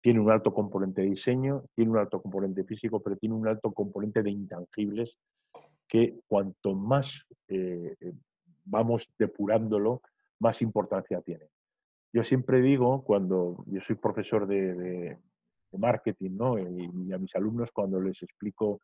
Tiene 0.00 0.20
un 0.20 0.30
alto 0.30 0.52
componente 0.52 1.02
de 1.02 1.08
diseño, 1.10 1.64
tiene 1.74 1.90
un 1.90 1.98
alto 1.98 2.20
componente 2.20 2.64
físico, 2.64 3.02
pero 3.02 3.16
tiene 3.16 3.34
un 3.34 3.48
alto 3.48 3.72
componente 3.72 4.22
de 4.22 4.30
intangibles 4.30 5.16
que 5.88 6.20
cuanto 6.26 6.74
más 6.74 7.26
vamos 8.64 9.10
depurándolo, 9.18 10.02
más 10.40 10.62
importancia 10.62 11.20
tiene. 11.20 11.46
Yo 12.12 12.22
siempre 12.22 12.60
digo, 12.60 13.02
cuando 13.04 13.64
yo 13.66 13.80
soy 13.80 13.96
profesor 13.96 14.46
de, 14.46 15.18
marketing, 15.78 16.36
¿no? 16.36 16.58
y, 16.58 17.12
a 17.12 17.18
mis 17.18 17.34
alumnos 17.36 17.70
cuando 17.72 18.00
les 18.00 18.22
explico 18.22 18.80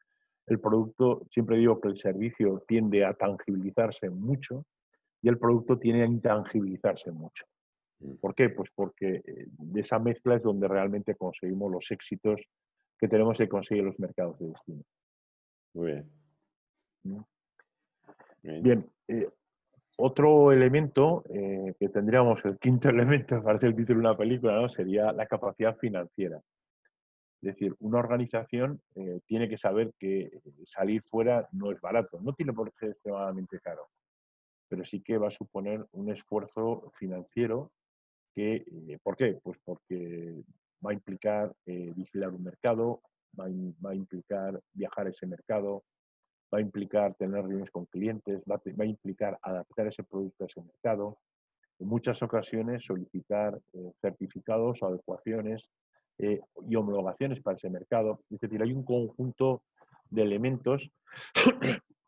el 0.47 0.59
producto, 0.59 1.23
siempre 1.30 1.59
digo 1.59 1.80
que 1.80 1.88
el 1.88 1.99
servicio 1.99 2.64
tiende 2.66 3.04
a 3.04 3.14
tangibilizarse 3.14 4.11
mucho 4.11 4.64
y 5.23 5.28
el 5.28 5.38
producto 5.38 5.78
tiene 5.78 6.02
a 6.02 6.06
intangibilizarse 6.06 7.12
mucho. 7.12 7.47
Mm. 8.00 8.14
¿Por 8.16 8.35
qué? 8.35 8.50
Pues 8.50 8.70
porque 8.75 9.23
eh, 9.26 9.47
de 9.49 9.80
esa 9.80 9.99
mezcla 9.99 10.37
es 10.37 10.42
donde 10.42 10.66
realmente 10.66 11.14
conseguimos 11.14 11.70
los 11.70 11.90
éxitos 11.90 12.40
que 12.99 13.09
tenemos 13.09 13.38
que 13.38 13.49
conseguir 13.49 13.85
los 13.85 13.99
mercados 13.99 14.38
de 14.38 14.49
destino. 14.49 14.82
Muy 15.75 15.87
bien. 15.92 16.11
Bien, 18.42 18.87
eh, 19.09 19.28
otro 19.97 20.52
elemento 20.52 21.25
eh, 21.30 21.75
que 21.78 21.88
tendríamos, 21.88 22.44
el 22.44 22.59
quinto 22.59 22.88
elemento, 22.90 23.42
parece 23.42 23.66
el 23.66 23.76
título 23.76 24.00
de 24.00 24.06
una 24.09 24.16
película, 24.16 24.61
¿no? 24.61 24.68
sería 24.68 25.12
la 25.12 25.26
capacidad 25.26 25.76
financiera. 25.76 26.40
Es 27.42 27.54
decir, 27.54 27.75
una 27.80 27.99
organización 27.99 28.80
eh, 28.94 29.20
tiene 29.26 29.49
que 29.49 29.56
saber 29.56 29.94
que 29.99 30.30
salir 30.64 31.02
fuera 31.02 31.49
no 31.52 31.70
es 31.70 31.80
barato, 31.80 32.20
no 32.20 32.35
tiene 32.35 32.52
por 32.52 32.70
qué 32.73 32.78
ser 32.78 32.90
extremadamente 32.90 33.61
caro, 33.61 33.88
pero 34.68 34.85
sí 34.85 35.00
que 35.00 35.18
va 35.18 35.28
a 35.28 35.32
suponer 35.32 35.87
un 35.92 36.11
esfuerzo 36.11 36.90
financiero 36.94 37.73
que, 38.35 38.56
eh, 38.56 38.99
¿por 39.02 39.16
qué? 39.16 39.38
Pues 39.42 39.59
porque 39.64 40.42
va 40.85 40.90
a 40.90 40.94
implicar 40.94 41.52
vigilar 41.66 42.30
un 42.30 42.42
mercado, 42.42 43.02
va 43.38 43.47
a 43.90 43.94
implicar 43.94 44.61
viajar 44.73 45.06
a 45.06 45.11
ese 45.11 45.26
mercado, 45.26 45.85
va 46.52 46.59
a 46.59 46.61
implicar 46.61 47.14
tener 47.14 47.42
reuniones 47.42 47.70
con 47.70 47.87
clientes, 47.87 48.42
va 48.50 48.61
a, 48.64 48.85
implicar 48.85 49.38
adaptar 49.42 49.87
ese 49.87 50.02
producto 50.02 50.44
a 50.44 50.47
ese 50.47 50.61
mercado, 50.61 51.18
en 51.78 51.88
muchas 51.88 52.23
ocasiones 52.23 52.85
solicitar 52.85 53.59
eh, 53.73 53.92
certificados 54.00 54.82
o 54.82 54.87
adecuaciones 54.87 55.64
eh, 56.23 56.41
y 56.69 56.77
homologaciones 56.77 57.41
para 57.41 57.57
ese 57.57 57.71
mercado. 57.71 58.23
Es 58.31 58.41
decir, 58.41 58.62
hay 58.62 58.73
un 58.73 58.85
conjunto 58.85 59.62
de 60.11 60.23
elementos 60.23 60.91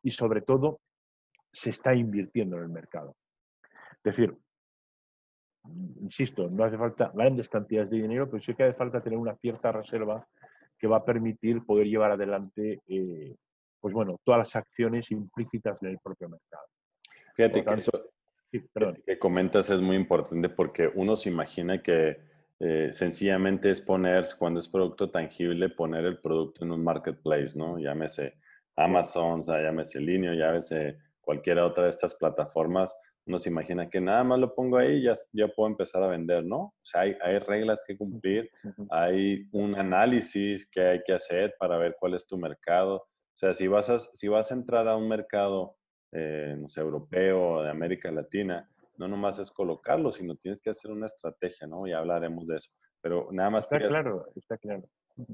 y 0.02 0.10
sobre 0.10 0.42
todo 0.42 0.80
se 1.52 1.70
está 1.70 1.94
invirtiendo 1.94 2.56
en 2.56 2.64
el 2.64 2.68
mercado. 2.68 3.16
Es 4.04 4.16
decir, 4.16 4.36
insisto, 6.00 6.50
no 6.50 6.64
hace 6.64 6.76
falta 6.76 7.12
grandes 7.14 7.48
cantidades 7.48 7.90
de 7.90 7.98
dinero, 7.98 8.28
pero 8.28 8.42
sí 8.42 8.54
que 8.54 8.64
hace 8.64 8.74
falta 8.74 9.02
tener 9.02 9.18
una 9.18 9.36
cierta 9.36 9.70
reserva 9.72 10.26
que 10.78 10.88
va 10.88 10.98
a 10.98 11.04
permitir 11.04 11.64
poder 11.64 11.86
llevar 11.86 12.10
adelante 12.10 12.80
eh, 12.88 13.36
pues 13.80 13.94
bueno, 13.94 14.18
todas 14.24 14.38
las 14.38 14.56
acciones 14.56 15.10
implícitas 15.10 15.82
en 15.82 15.90
el 15.90 15.98
propio 15.98 16.28
mercado. 16.28 16.66
Fíjate 17.34 17.64
que 17.64 17.74
eso 17.74 17.90
que 19.06 19.18
comentas 19.18 19.70
es 19.70 19.80
muy 19.80 19.96
importante 19.96 20.48
porque 20.50 20.90
uno 20.94 21.16
se 21.16 21.30
imagina 21.30 21.82
que 21.82 22.18
eh, 22.64 22.90
sencillamente 22.92 23.70
es 23.70 23.80
poner, 23.80 24.24
cuando 24.38 24.60
es 24.60 24.68
producto 24.68 25.10
tangible, 25.10 25.68
poner 25.68 26.04
el 26.04 26.20
producto 26.20 26.64
en 26.64 26.70
un 26.70 26.84
marketplace, 26.84 27.58
¿no? 27.58 27.76
Llámese 27.76 28.34
Amazon, 28.76 29.42
llámese 29.42 30.00
Linio, 30.00 30.32
llámese 30.32 30.98
cualquiera 31.20 31.66
otra 31.66 31.84
de 31.84 31.90
estas 31.90 32.14
plataformas, 32.14 32.96
uno 33.26 33.40
se 33.40 33.50
imagina 33.50 33.90
que 33.90 34.00
nada 34.00 34.22
más 34.22 34.38
lo 34.38 34.54
pongo 34.54 34.78
ahí 34.78 34.98
y 34.98 35.02
ya, 35.02 35.14
ya 35.32 35.48
puedo 35.48 35.70
empezar 35.70 36.04
a 36.04 36.06
vender, 36.06 36.44
¿no? 36.44 36.58
O 36.58 36.84
sea, 36.84 37.00
hay, 37.00 37.16
hay 37.20 37.40
reglas 37.40 37.82
que 37.84 37.96
cumplir, 37.96 38.48
hay 38.90 39.48
un 39.50 39.74
análisis 39.74 40.70
que 40.70 40.82
hay 40.82 41.02
que 41.04 41.14
hacer 41.14 41.56
para 41.58 41.76
ver 41.78 41.96
cuál 41.98 42.14
es 42.14 42.28
tu 42.28 42.38
mercado, 42.38 42.94
o 42.94 43.38
sea, 43.38 43.54
si 43.54 43.66
vas 43.66 43.90
a, 43.90 43.98
si 43.98 44.28
vas 44.28 44.52
a 44.52 44.54
entrar 44.54 44.86
a 44.86 44.96
un 44.96 45.08
mercado, 45.08 45.74
eh, 46.12 46.54
no 46.56 46.70
sé, 46.70 46.80
europeo 46.80 47.54
o 47.54 47.62
de 47.64 47.70
América 47.70 48.08
Latina, 48.12 48.68
no 49.02 49.08
nomás 49.08 49.38
es 49.38 49.50
colocarlo, 49.50 50.12
sino 50.12 50.36
tienes 50.36 50.60
que 50.60 50.70
hacer 50.70 50.90
una 50.90 51.06
estrategia, 51.06 51.66
¿no? 51.66 51.86
Ya 51.86 51.98
hablaremos 51.98 52.46
de 52.46 52.56
eso. 52.56 52.70
Pero 53.00 53.28
nada 53.32 53.50
más 53.50 53.64
está 53.64 53.78
claro, 53.86 54.26
está 54.34 54.56
claro. 54.56 54.84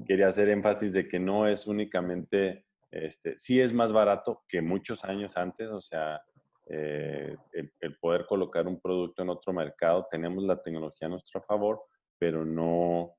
Quería 0.05 0.27
hacer 0.27 0.49
énfasis 0.49 0.91
de 0.91 1.07
que 1.07 1.19
no 1.19 1.47
es 1.47 1.67
únicamente, 1.67 2.65
este, 2.91 3.37
sí 3.37 3.61
es 3.61 3.73
más 3.73 3.91
barato 3.91 4.43
que 4.47 4.61
muchos 4.61 5.05
años 5.05 5.37
antes, 5.37 5.69
o 5.69 5.81
sea, 5.81 6.21
eh, 6.67 7.35
el, 7.53 7.71
el, 7.79 7.97
poder 7.97 8.25
colocar 8.25 8.67
un 8.67 8.79
producto 8.79 9.21
en 9.23 9.29
otro 9.29 9.53
mercado, 9.53 10.07
tenemos 10.11 10.43
la 10.43 10.61
tecnología 10.61 11.07
a 11.07 11.11
nuestro 11.11 11.41
favor, 11.41 11.81
pero 12.19 12.43
no, 12.43 13.15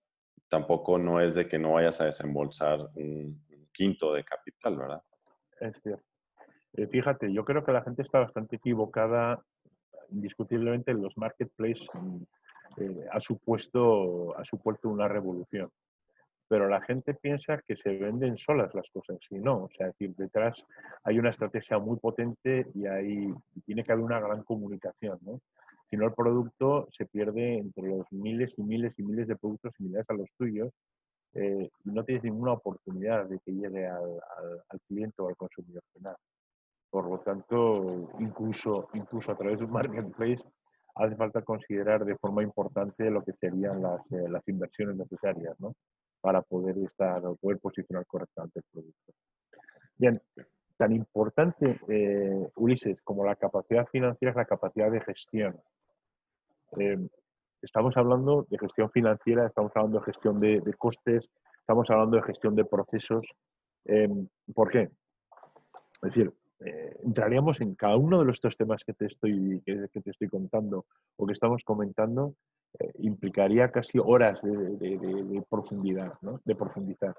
tampoco 0.51 0.99
no 0.99 1.21
es 1.21 1.35
de 1.35 1.49
que 1.49 1.59
no 1.59 1.73
vayas 1.73 2.01
a 2.01 2.07
desembolsar 2.07 2.81
un, 2.95 3.43
quinto 3.73 4.13
de 4.13 4.25
capital, 4.25 4.77
¿verdad? 4.77 5.03
Es 5.61 5.81
cierto. 5.83 6.05
Eh, 6.75 6.87
fíjate, 6.89 7.33
yo 7.33 7.45
creo 7.45 7.65
que 7.65 7.73
la 7.73 7.83
gente 7.83 8.03
está 8.03 8.19
bastante 8.19 8.57
equivocada. 8.57 9.43
Indiscutiblemente, 10.13 10.93
los 10.95 11.17
marketplaces 11.17 11.87
eh, 12.77 13.07
ha, 13.11 13.21
supuesto, 13.21 14.37
ha 14.37 14.45
supuesto 14.45 14.89
una 14.89 15.09
revolución. 15.09 15.71
Pero 16.49 16.69
la 16.69 16.81
gente 16.81 17.15
piensa 17.15 17.63
que 17.67 17.77
se 17.77 17.97
venden 17.97 18.37
solas 18.37 18.75
las 18.75 18.91
cosas 18.91 19.19
y 19.31 19.39
no. 19.39 19.65
O 19.65 19.71
sea, 19.77 19.87
decir, 19.87 20.15
detrás 20.17 20.65
hay 21.05 21.19
una 21.19 21.31
estrategia 21.31 21.79
muy 21.79 21.97
potente 21.99 22.67
y 22.75 22.87
hay, 22.87 23.33
tiene 23.65 23.85
que 23.85 23.93
haber 23.93 24.05
una 24.05 24.21
gran 24.21 24.43
comunicación. 24.43 25.19
¿no? 25.23 25.41
Si 25.89 25.97
no, 25.97 26.07
el 26.07 26.15
producto 26.15 26.89
se 26.91 27.07
pierde 27.07 27.59
entre 27.59 27.89
los 27.89 28.11
miles 28.11 28.53
y 28.57 28.63
miles 28.63 28.99
y 28.99 29.03
miles 29.03 29.29
de 29.29 29.37
productos 29.37 29.73
similares 29.77 30.11
a 30.11 30.15
los 30.15 30.29
tuyos 30.37 30.73
eh, 31.35 31.71
no 31.85 32.05
tienes 32.05 32.25
ninguna 32.25 32.53
oportunidad 32.53 33.27
de 33.27 33.39
que 33.39 33.53
llegue 33.53 33.87
al, 33.87 34.21
cliente 34.89 35.23
o 35.23 35.29
al 35.29 35.37
consumidor 35.37 35.83
final. 35.93 36.17
Por 36.91 37.09
lo 37.09 37.21
tanto, 37.21 38.11
incluso, 38.19 38.89
incluso 38.95 39.33
a 39.33 39.37
través 39.37 39.59
de 39.59 39.65
un 39.65 39.73
marketplace 40.17 40.43
hace 40.97 41.17
falta 41.17 41.43
considerar 41.43 42.05
de 42.05 42.17
forma 42.17 42.43
importante 42.43 43.11
lo 43.11 43.23
que 43.23 43.33
serían 43.35 43.81
las, 43.81 44.01
eh, 44.13 44.29
las 44.29 44.47
inversiones 44.49 44.97
necesarias 44.97 45.59
¿no? 45.61 45.75
para 46.21 46.43
poder, 46.43 46.77
estar, 46.79 47.23
poder 47.41 47.59
posicionar 47.59 48.05
correctamente 48.07 48.59
el 48.59 48.65
producto. 48.71 49.13
Bien, 49.97 50.21
tan 50.77 50.93
importante, 50.93 51.79
eh, 51.89 52.51
Ulises, 52.57 53.01
como 53.03 53.25
la 53.25 53.37
capacidad 53.37 53.87
financiera 53.87 54.31
es 54.31 54.37
la 54.37 54.45
capacidad 54.45 54.91
de 54.91 55.01
gestión 55.01 55.61
estamos 57.63 57.97
hablando 57.97 58.47
de 58.49 58.59
gestión 58.59 58.91
financiera, 58.91 59.47
estamos 59.47 59.73
hablando 59.75 59.99
de 59.99 60.05
gestión 60.05 60.41
de, 60.41 60.75
costes, 60.79 61.29
estamos 61.61 61.91
hablando 61.91 62.17
de 62.17 62.23
gestión 62.23 62.55
de 62.55 62.65
procesos. 62.65 63.27
¿Por 64.55 64.71
qué? 64.71 64.91
Es 66.03 66.15
decir, 66.15 66.33
eh, 66.63 66.95
entraríamos 67.05 67.61
en 67.63 67.75
cada 67.75 67.97
uno 67.97 68.23
de 68.23 68.31
estos 68.31 68.57
temas 68.57 68.85
que 68.85 68.93
te 68.93 69.07
estoy, 69.07 69.63
que, 69.65 69.89
te 69.89 70.11
estoy 70.11 70.29
contando 70.29 70.85
o 71.17 71.27
que 71.27 71.33
estamos 71.33 71.63
comentando, 71.65 72.35
eh, 72.79 72.93
implicaría 72.99 73.71
casi 73.71 73.99
horas 73.99 74.41
de, 74.43 75.43
profundidad, 75.49 76.13
¿no? 76.21 76.41
de 76.45 76.55
profundizar. 76.55 77.17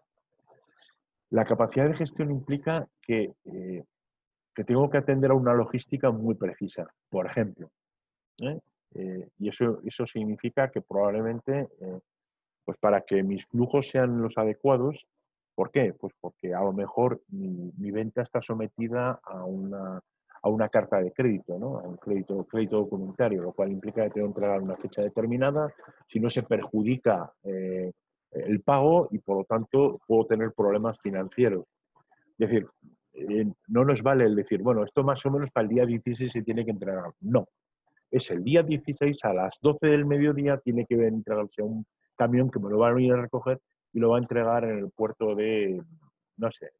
La 1.32 1.44
capacidad 1.44 1.88
de 1.88 1.96
gestión 1.96 2.30
implica 2.30 2.88
que, 3.02 3.34
eh, 3.46 3.84
que 4.54 4.64
tengo 4.64 4.90
que 4.90 5.00
atender 5.00 5.32
a 5.32 5.36
una 5.36 5.54
logística 5.54 6.12
muy 6.12 6.36
precisa. 6.36 6.88
Por 7.10 7.26
ejemplo, 7.26 7.72
y 9.38 9.48
eso, 9.48 9.80
eso 9.86 10.06
significa 10.06 10.70
que 10.70 10.82
probablemente, 10.82 11.70
pues 12.66 12.78
para 12.80 13.02
que 13.02 13.24
mis 13.24 13.46
flujos 13.46 13.88
sean 13.88 14.22
los 14.22 14.38
adecuados, 14.38 15.06
¿por 15.55 15.72
qué? 15.72 15.93
Pues 15.93 16.13
porque 16.20 16.53
a 16.53 16.62
lo 16.62 16.74
mejor 16.74 17.22
mi, 17.29 17.91
venta 17.91 18.22
está 18.22 18.41
sometida 18.41 19.20
a 19.24 19.43
una, 19.46 20.01
a 20.41 20.50
una 20.50 20.70
carta 20.70 21.00
de 21.00 21.12
crédito, 21.12 21.58
¿no? 21.58 21.79
a 21.79 21.84
un 21.84 21.98
crédito, 21.98 22.46
crédito 22.46 22.77
documentario, 22.77 23.41
lo 23.41 23.53
cual 23.53 23.72
implica 23.72 24.03
que 24.03 24.12
tengo 24.12 24.27
que 24.27 24.39
entregar 24.39 24.62
una 24.62 24.77
fecha 24.77 25.01
determinada, 25.01 25.74
si 26.08 26.20
no 26.20 26.29
se 26.29 26.43
perjudica 26.43 27.31
eh, 27.43 27.91
el 28.31 28.62
pago 28.62 29.10
y 29.12 29.20
por 29.20 29.38
lo 29.38 29.43
tanto 29.43 30.00
puedo 30.08 30.25
tener 30.25 30.53
problemas 30.53 31.00
financieros. 31.01 31.65
Es 32.38 32.50
decir, 32.50 32.67
no 33.67 33.86
nos 33.86 34.01
vale 34.01 34.25
el 34.25 34.36
decir, 34.36 34.62
bueno, 34.62 34.84
esto 34.84 35.03
más 35.03 35.25
o 35.25 35.31
menos 35.31 35.51
para 35.51 35.63
el 35.63 35.70
día 35.70 35.86
16 35.86 36.31
se 36.31 36.41
tiene 36.41 36.65
que 36.65 36.72
entregar. 36.72 37.12
No. 37.20 37.48
Es 38.10 38.29
el 38.31 38.43
día 38.43 38.63
16 38.63 39.17
a 39.24 39.34
las 39.34 39.58
12 39.62 39.88
del 39.88 40.05
mediodía 40.05 40.58
tiene 40.58 40.86
que 40.86 40.96
entregarse 40.96 41.62
un 41.62 41.86
camión 42.15 42.50
que 42.50 42.60
me 42.60 42.70
lo 42.70 42.79
va 42.79 42.89
a 42.89 42.93
venir 42.93 43.13
a 43.13 43.22
recoger 43.22 43.60
y 43.94 44.00
lo 44.00 44.10
va 44.10 44.18
a 44.18 44.22
entregar 44.22 44.64
en 44.64 44.80
el 44.80 44.90
puerto 44.92 45.36
de, 45.36 45.82
no 46.38 46.52
sé, 46.52 46.72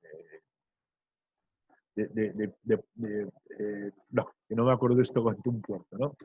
de, 1.96 2.53
eh, 3.60 3.91
no, 4.12 4.30
que 4.48 4.56
no 4.56 4.65
me 4.65 4.72
acuerdo 4.72 4.96
de 4.96 5.03
esto 5.03 5.24
con 5.24 5.38
un 5.44 5.62
puerto, 5.62 5.98
¿no? 5.98 6.15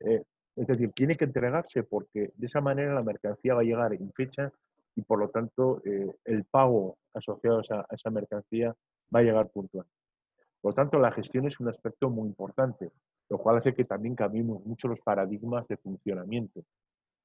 Eh, 0.00 0.22
es 0.56 0.66
decir, 0.66 0.92
tiene 0.92 1.16
que 1.16 1.24
entregarse 1.24 1.82
porque 1.82 2.32
de 2.36 2.46
esa 2.46 2.60
manera 2.60 2.94
la 2.94 3.02
mercancía 3.02 3.54
va 3.54 3.60
a 3.60 3.64
llegar 3.64 3.94
en 3.94 4.12
fecha 4.12 4.52
y 4.94 5.02
por 5.02 5.18
lo 5.18 5.30
tanto 5.30 5.80
eh, 5.84 6.14
el 6.24 6.44
pago 6.44 6.98
asociado 7.14 7.60
a 7.60 7.86
esa, 7.90 8.10
mercancía 8.10 8.74
va 9.14 9.20
a 9.20 9.22
llegar 9.22 9.48
puntual. 9.48 9.86
Por 10.60 10.72
lo 10.72 10.74
tanto, 10.74 10.98
la 10.98 11.12
gestión 11.12 11.46
es 11.46 11.58
un 11.58 11.68
aspecto 11.68 12.10
muy 12.10 12.28
importante, 12.28 12.90
lo 13.28 13.38
cual 13.38 13.56
hace 13.56 13.74
que 13.74 13.84
también 13.84 14.14
cambiemos 14.14 14.64
mucho 14.64 14.88
los 14.88 15.00
paradigmas 15.00 15.66
de 15.68 15.76
funcionamiento. 15.78 16.62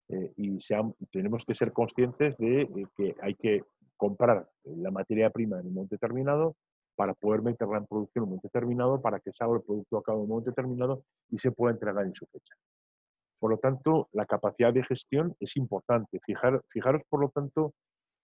Y 0.10 0.58
tenemos 1.12 1.44
que 1.46 1.56
ser 1.56 1.74
conscientes 1.74 2.38
de 2.38 2.88
que 2.96 3.16
hay 3.22 3.36
que 3.36 3.64
comprar 3.98 4.48
la 4.64 4.92
materia 4.92 5.30
prima 5.30 5.60
en 5.60 5.68
un 5.68 5.74
momento 5.74 5.96
determinado, 5.96 6.56
para 6.98 7.14
poder 7.14 7.44
meterla 7.44 7.78
en 7.78 7.86
producción 7.86 8.22
en 8.22 8.24
un 8.24 8.30
momento 8.30 8.50
determinado, 8.52 9.02
para 9.02 9.20
que 9.20 9.32
salga 9.32 9.58
el 9.58 9.62
producto 9.62 9.98
a 9.98 10.04
cabo 10.04 10.18
en 10.18 10.24
un 10.24 10.30
momento 10.30 10.50
determinado 10.50 11.04
y 11.30 11.38
se 11.38 11.52
pueda 11.52 11.72
entregar 11.72 12.04
en 12.04 12.16
su 12.16 12.26
fecha. 12.26 12.56
Por 13.40 13.52
lo 13.52 13.60
tanto, 13.60 14.10
la 14.14 14.26
capacidad 14.26 14.74
de 14.74 14.84
gestión 14.84 15.36
es 15.40 15.56
importante. 15.58 16.20
Fijar, 16.26 16.60
fijaros, 16.70 17.04
por 17.08 17.22
lo 17.22 17.30
tanto, 17.30 17.76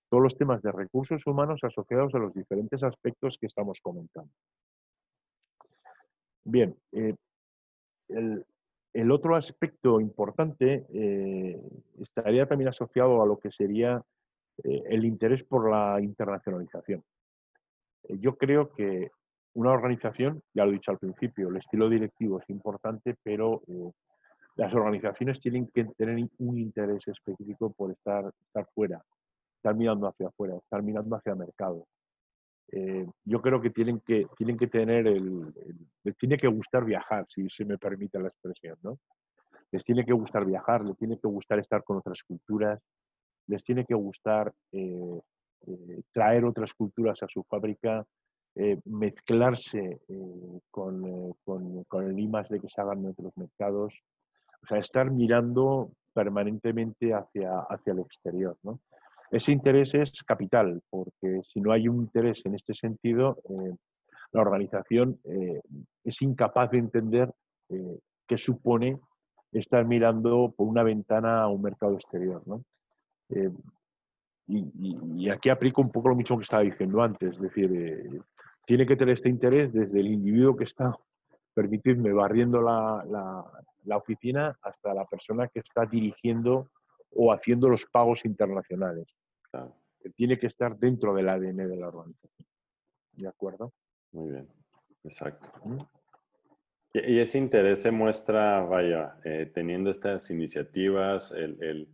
todos 0.09 0.23
los 0.23 0.35
temas 0.35 0.63
de 0.63 0.71
recursos 0.71 1.21
humanos 1.27 1.59
asociados 1.63 2.15
a 2.15 2.17
los 2.17 2.33
diferentes 2.33 2.81
aspectos 2.81 3.37
que 3.39 3.45
estamos 3.45 3.79
comentando. 3.79 4.31
Bien, 6.43 6.75
eh, 6.93 7.15
el, 8.09 8.43
otro 9.11 9.35
aspecto 9.35 9.99
importante 9.99 10.85
eh, 10.93 11.59
estaría 11.99 12.45
también 12.45 12.69
asociado 12.69 13.21
a 13.21 13.25
lo 13.25 13.39
que 13.39 13.51
sería 13.51 14.03
eh, 14.63 14.83
el 14.85 15.05
interés 15.05 15.43
por 15.43 15.69
la 15.69 15.99
internacionalización. 15.99 17.03
Eh, 18.03 18.17
yo 18.19 18.37
creo 18.37 18.71
que 18.71 19.09
una 19.55 19.71
organización, 19.71 20.43
ya 20.53 20.65
lo 20.65 20.71
he 20.71 20.75
dicho 20.75 20.91
al 20.91 20.99
principio, 20.99 21.49
el 21.49 21.57
estilo 21.57 21.89
directivo 21.89 22.39
es 22.39 22.49
importante, 22.49 23.15
pero 23.23 23.61
las 24.55 24.73
organizaciones 24.73 25.39
tienen 25.39 25.67
que 25.67 25.85
tener 25.85 26.27
un 26.39 26.57
interés 26.57 27.07
específico 27.07 27.71
por 27.71 27.91
estar, 27.91 28.31
estar 28.47 28.67
fuera, 28.73 29.03
estar 29.57 29.75
mirando 29.75 30.07
hacia 30.07 30.27
afuera, 30.27 30.55
estar 30.55 30.81
mirando 30.81 31.15
hacia 31.15 31.33
el 31.33 31.37
mercado. 31.37 31.85
Eh, 32.75 33.05
yo 33.25 33.41
creo 33.41 33.61
que 33.61 33.69
tienen 33.69 33.99
que, 33.99 34.25
tienen 34.35 34.57
que 34.57 34.67
tener 34.67 35.05
el, 35.05 35.53
les 36.03 36.17
tiene 36.17 36.37
que 36.37 36.47
gustar 36.47 36.83
viajar, 36.83 37.25
si 37.29 37.47
se 37.49 37.65
me 37.65 37.77
permite 37.77 38.19
la 38.19 38.29
expresión, 38.29 38.77
¿no? 38.81 38.97
Les 39.71 39.83
tiene 39.83 40.03
que 40.03 40.13
gustar 40.13 40.43
viajar, 40.43 40.83
les 40.83 40.97
tiene 40.97 41.19
que 41.19 41.27
gustar 41.27 41.59
estar 41.59 41.83
con 41.83 41.97
otras 41.97 42.23
culturas, 42.23 42.79
les 43.47 43.63
tiene 43.63 43.85
que 43.85 43.93
gustar 43.93 44.51
eh, 44.71 46.01
traer 46.11 46.45
otras 46.45 46.73
culturas 46.73 47.21
a 47.23 47.27
su 47.27 47.43
fábrica, 47.43 48.05
eh, 48.55 48.79
mezclarse 48.85 50.01
eh, 50.07 50.59
con, 50.69 51.33
con, 51.43 52.03
el 52.03 52.19
IMAS 52.19 52.49
de 52.49 52.59
que 52.59 52.69
se 52.69 52.81
hagan 52.81 52.99
en 52.99 53.07
otros 53.07 53.31
mercados, 53.37 53.93
o 54.61 54.67
sea, 54.67 54.77
estar 54.79 55.09
mirando 55.09 55.91
permanentemente 56.13 57.13
hacia, 57.13 57.59
hacia 57.69 57.93
el 57.93 57.99
exterior. 57.99 58.57
Ese 59.33 59.51
interés 59.51 59.93
es 59.95 60.23
capital, 60.23 60.81
porque 60.89 61.41
si 61.51 61.59
no 61.59 61.71
hay 61.71 61.87
un 61.87 61.97
interés 61.97 62.41
en 62.45 62.55
este 62.55 62.73
sentido, 62.73 63.39
la 64.31 64.41
organización 64.41 65.19
es 66.03 66.21
incapaz 66.21 66.71
de 66.71 66.77
entender 66.77 67.33
qué 68.27 68.37
supone 68.37 68.99
estar 69.51 69.85
mirando 69.85 70.53
por 70.55 70.67
una 70.67 70.83
ventana 70.83 71.41
a 71.41 71.47
un 71.47 71.61
mercado 71.61 71.95
exterior. 71.95 72.43
¿no? 72.45 72.63
Y, 74.47 75.29
aquí 75.29 75.49
aplico 75.49 75.81
un 75.81 75.91
poco 75.91 76.09
lo 76.09 76.15
mismo 76.15 76.37
que 76.37 76.43
estaba 76.43 76.63
diciendo 76.63 77.01
antes, 77.01 77.33
es 77.33 77.39
decir, 77.39 77.71
eh, 77.73 78.21
tiene 78.65 78.85
que 78.85 78.95
tener 78.95 79.13
este 79.15 79.29
interés 79.29 79.71
desde 79.71 79.99
el 79.99 80.07
individuo 80.07 80.55
que 80.55 80.65
está, 80.65 80.95
permitidme, 81.53 82.11
barriendo 82.11 82.61
la, 82.61 83.45
oficina 83.95 84.57
hasta 84.61 84.93
la 84.93 85.05
persona 85.05 85.47
que 85.47 85.59
está 85.59 85.85
dirigiendo 85.85 86.69
o 87.11 87.31
haciendo 87.31 87.69
los 87.69 87.85
pagos 87.85 88.25
internacionales. 88.25 89.07
Tiene 90.15 90.37
que 90.37 90.47
estar 90.47 90.77
dentro 90.77 91.13
del 91.13 91.29
ADN 91.29 91.57
de 91.57 91.77
la 91.77 91.87
organización. 91.87 92.47
¿De 93.13 93.27
acuerdo? 93.27 93.73
Muy 94.11 94.31
bien, 94.31 94.47
exacto. 95.03 95.49
Y 96.93 97.19
ese 97.19 97.39
interés 97.39 97.81
se 97.81 97.91
muestra, 97.91 98.61
vaya, 98.61 99.17
eh, 99.23 99.51
teniendo 99.53 99.89
estas 99.89 100.29
iniciativas, 100.29 101.31
el 101.31 101.87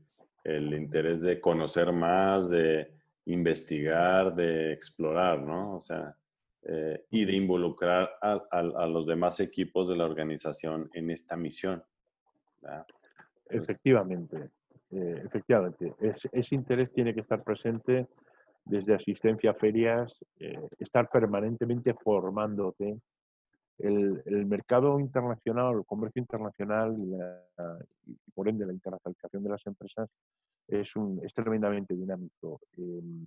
el 0.43 0.74
interés 0.74 1.22
de 1.22 1.39
conocer 1.39 1.91
más, 1.91 2.50
de 2.50 2.91
investigar, 3.26 4.34
de 4.34 4.74
explorar, 4.74 5.41
¿no? 5.41 5.76
O 5.76 5.80
sea, 5.80 6.15
eh, 6.63 7.06
y 7.12 7.26
de 7.26 7.34
involucrar 7.34 8.10
a, 8.22 8.88
los 8.88 9.06
demás 9.06 9.39
equipos 9.39 9.88
de 9.88 9.95
la 9.95 10.06
organización 10.06 10.89
en 10.93 11.10
esta 11.10 11.36
misión. 11.36 11.84
Efectivamente, 13.50 14.50
eh, 14.91 15.21
efectivamente. 15.25 15.93
ese 15.99 16.56
interés 16.56 16.91
tiene 16.91 17.13
que 17.13 17.21
estar 17.21 17.43
presente 17.43 18.08
desde 18.65 18.93
asistencia 18.93 19.52
a 19.52 19.56
ferias, 19.56 20.13
eh, 20.39 20.60
estar 20.78 21.10
permanentemente 21.10 21.93
formándote. 21.93 22.99
El, 23.78 24.21
el, 24.25 24.45
mercado 24.45 24.99
internacional, 24.99 25.78
el 25.78 25.86
comercio 25.86 26.19
internacional 26.19 26.97
y, 26.99 28.12
y 28.12 28.32
por 28.34 28.49
ende 28.49 28.65
la 28.65 28.73
internacionalización 28.73 29.41
de 29.41 29.49
las 29.49 29.65
empresas 29.65 30.10
es, 30.67 30.95
un, 30.95 31.19
es 31.23 31.34
tremendamente 31.34 31.95
dinámico. 31.95 32.60
Em, 32.78 33.25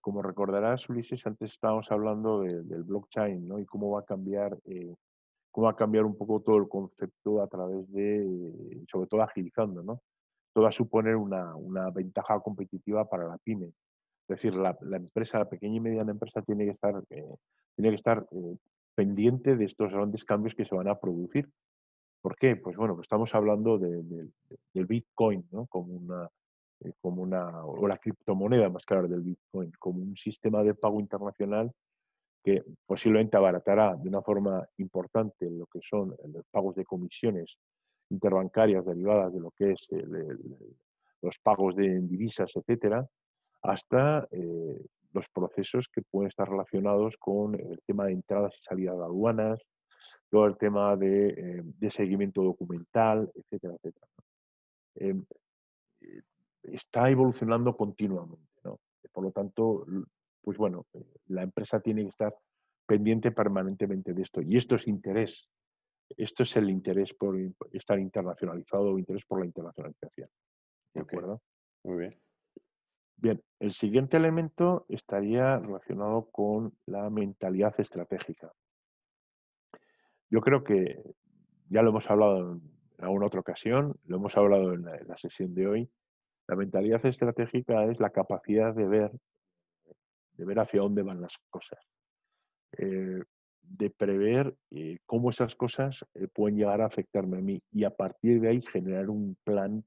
como 0.00 0.20
recordarás, 0.20 0.88
Ulises, 0.88 1.26
antes 1.26 1.52
estábamos 1.52 1.90
hablando 1.90 2.40
del 2.40 2.82
blockchain 2.82 3.48
¿no? 3.48 3.58
y 3.58 3.64
cómo 3.64 3.90
va 3.92 4.00
a 4.00 4.04
cambiar 4.04 4.58
eh, 4.66 4.94
cómo 5.50 5.66
va 5.66 5.70
a 5.70 5.76
cambiar 5.76 6.04
un 6.04 6.16
poco 6.16 6.40
todo 6.40 6.56
el 6.58 6.68
concepto 6.68 7.40
a 7.40 7.46
través 7.46 7.90
de, 7.92 8.84
sobre 8.90 9.06
todo 9.06 9.22
agilizando, 9.22 9.84
¿no? 9.84 10.02
Todo 10.54 10.64
va 10.64 10.68
a 10.70 10.72
suponer 10.72 11.16
una, 11.16 11.54
una 11.56 11.90
ventaja 11.90 12.40
competitiva 12.40 13.08
para 13.08 13.26
la 13.26 13.36
pyme. 13.38 13.66
Es 13.66 14.36
decir, 14.36 14.54
la, 14.54 14.76
la, 14.80 14.96
empresa, 14.96 15.38
la 15.38 15.48
pequeña 15.48 15.76
y 15.76 15.80
mediana 15.80 16.12
empresa 16.12 16.40
tiene 16.40 16.64
que 16.64 16.70
estar, 16.70 16.94
eh, 17.10 17.34
tiene 17.74 17.90
que 17.90 17.96
estar 17.96 18.26
eh, 18.30 18.56
pendiente 18.94 19.56
de 19.56 19.64
estos 19.64 19.92
grandes 19.92 20.24
cambios 20.24 20.54
que 20.54 20.64
se 20.64 20.74
van 20.74 20.88
a 20.88 20.98
producir. 20.98 21.50
¿Por 22.22 22.36
qué? 22.36 22.56
Pues 22.56 22.76
bueno, 22.76 22.94
pues 22.94 23.04
estamos 23.04 23.34
hablando 23.34 23.78
de, 23.78 24.02
del 24.72 24.86
Bitcoin, 24.86 25.46
¿no? 25.50 25.66
Como 25.66 25.92
una, 25.92 26.30
eh, 26.80 26.92
como 27.02 27.20
una, 27.20 27.66
o 27.66 27.86
la 27.86 27.98
criptomoneda 27.98 28.70
más 28.70 28.86
cara 28.86 29.02
del 29.02 29.20
Bitcoin, 29.20 29.72
como 29.78 30.00
un 30.00 30.16
sistema 30.16 30.62
de 30.62 30.74
pago 30.74 31.00
internacional 31.00 31.70
que 32.42 32.62
posiblemente 32.86 33.36
abaratará 33.36 33.96
de 33.96 34.08
una 34.08 34.22
forma 34.22 34.66
importante 34.76 35.50
lo 35.50 35.66
que 35.66 35.80
son 35.82 36.14
los 36.28 36.44
pagos 36.50 36.76
de 36.76 36.84
comisiones 36.84 37.56
interbancarias 38.10 38.84
derivadas 38.84 39.32
de 39.32 39.40
lo 39.40 39.50
que 39.52 39.72
es 39.72 39.86
los 41.22 41.38
pagos 41.38 41.74
de 41.76 42.00
divisas, 42.00 42.52
etcétera, 42.54 43.06
hasta 43.62 44.28
eh, 44.30 44.84
los 45.12 45.28
procesos 45.30 45.88
que 45.88 46.02
pueden 46.02 46.28
estar 46.28 46.48
relacionados 46.48 47.16
con 47.16 47.54
el 47.54 47.80
tema 47.86 48.06
de 48.06 48.12
entradas 48.12 48.54
y 48.60 48.64
salidas 48.64 48.96
de 48.98 49.04
aduanas, 49.04 49.60
todo 50.28 50.46
el 50.46 50.56
tema 50.58 50.96
de, 50.96 51.62
de 51.64 51.90
seguimiento 51.90 52.42
documental, 52.42 53.30
etcétera, 53.34 53.74
etcétera. 53.74 54.06
Em, 54.96 55.24
está 56.62 57.10
evolucionando 57.10 57.76
continuamente. 57.76 58.42
Por 59.12 59.24
lo 59.24 59.30
tanto, 59.30 59.86
pues 60.42 60.58
bueno, 60.58 60.86
eh, 60.92 61.04
la 61.28 61.42
empresa 61.42 61.80
tiene 61.80 62.02
que 62.02 62.08
estar 62.08 62.34
pendiente 62.86 63.30
permanentemente 63.30 64.12
de 64.12 64.22
esto. 64.22 64.42
Y 64.42 64.56
esto 64.56 64.74
es 64.74 64.88
interés. 64.88 65.48
Esto 66.16 66.42
es 66.42 66.56
el 66.56 66.70
interés 66.70 67.14
por 67.14 67.36
estar 67.72 67.98
internacionalizado 67.98 68.92
o 68.92 68.98
interés 68.98 69.24
por 69.24 69.40
la 69.40 69.46
internacionalización. 69.46 70.28
¿De 70.94 71.00
acuerdo? 71.00 71.40
Muy 71.82 71.98
bien. 71.98 72.12
Bien, 73.16 73.42
el 73.58 73.72
siguiente 73.72 74.16
elemento 74.16 74.86
estaría 74.88 75.58
relacionado 75.58 76.30
con 76.30 76.76
la 76.86 77.08
mentalidad 77.10 77.74
estratégica. 77.78 78.52
Yo 80.30 80.40
creo 80.40 80.62
que 80.64 81.02
ya 81.68 81.82
lo 81.82 81.90
hemos 81.90 82.10
hablado 82.10 82.52
en 82.52 82.62
alguna 82.98 83.26
otra 83.26 83.40
ocasión, 83.40 83.96
lo 84.04 84.16
hemos 84.16 84.36
hablado 84.36 84.74
en 84.74 84.84
la 84.84 85.16
sesión 85.16 85.54
de 85.54 85.66
hoy, 85.66 85.90
la 86.46 86.56
mentalidad 86.56 87.04
estratégica 87.06 87.84
es 87.84 87.98
la 88.00 88.10
capacidad 88.10 88.74
de 88.74 88.86
ver, 88.86 89.12
de 90.34 90.44
ver 90.44 90.58
hacia 90.58 90.80
dónde 90.80 91.02
van 91.02 91.20
las 91.20 91.38
cosas, 91.48 91.80
eh, 92.72 93.22
de 93.66 93.90
prever 93.90 94.54
eh, 94.70 94.98
cómo 95.06 95.30
esas 95.30 95.54
cosas 95.54 96.04
eh, 96.14 96.28
pueden 96.32 96.56
llegar 96.56 96.80
a 96.80 96.86
afectarme 96.86 97.38
a 97.38 97.42
mí 97.42 97.60
y 97.72 97.84
a 97.84 97.90
partir 97.90 98.40
de 98.40 98.48
ahí 98.48 98.62
generar 98.62 99.10
un 99.10 99.36
plan, 99.44 99.84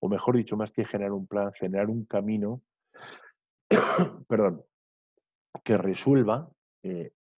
o 0.00 0.08
mejor 0.08 0.36
dicho, 0.36 0.56
más 0.56 0.70
que 0.70 0.84
generar 0.84 1.12
un 1.12 1.26
plan, 1.26 1.52
generar 1.52 1.88
un 1.88 2.04
camino, 2.04 2.62
perdón, 4.28 4.62
que 5.64 5.76
resuelva 5.76 6.50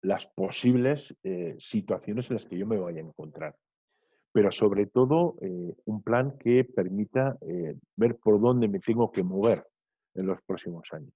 las 0.02 0.26
posibles 0.26 1.14
eh, 1.22 1.56
situaciones 1.58 2.30
en 2.30 2.34
las 2.34 2.46
que 2.46 2.58
yo 2.58 2.66
me 2.66 2.78
vaya 2.78 3.00
a 3.00 3.04
encontrar. 3.04 3.56
Pero 4.32 4.52
sobre 4.52 4.86
todo 4.86 5.36
eh, 5.40 5.74
un 5.84 6.02
plan 6.02 6.38
que 6.38 6.64
permita 6.64 7.36
eh, 7.40 7.76
ver 7.96 8.16
por 8.16 8.40
dónde 8.40 8.68
me 8.68 8.78
tengo 8.78 9.10
que 9.10 9.22
mover 9.22 9.66
en 10.14 10.26
los 10.26 10.40
próximos 10.42 10.88
años. 10.92 11.12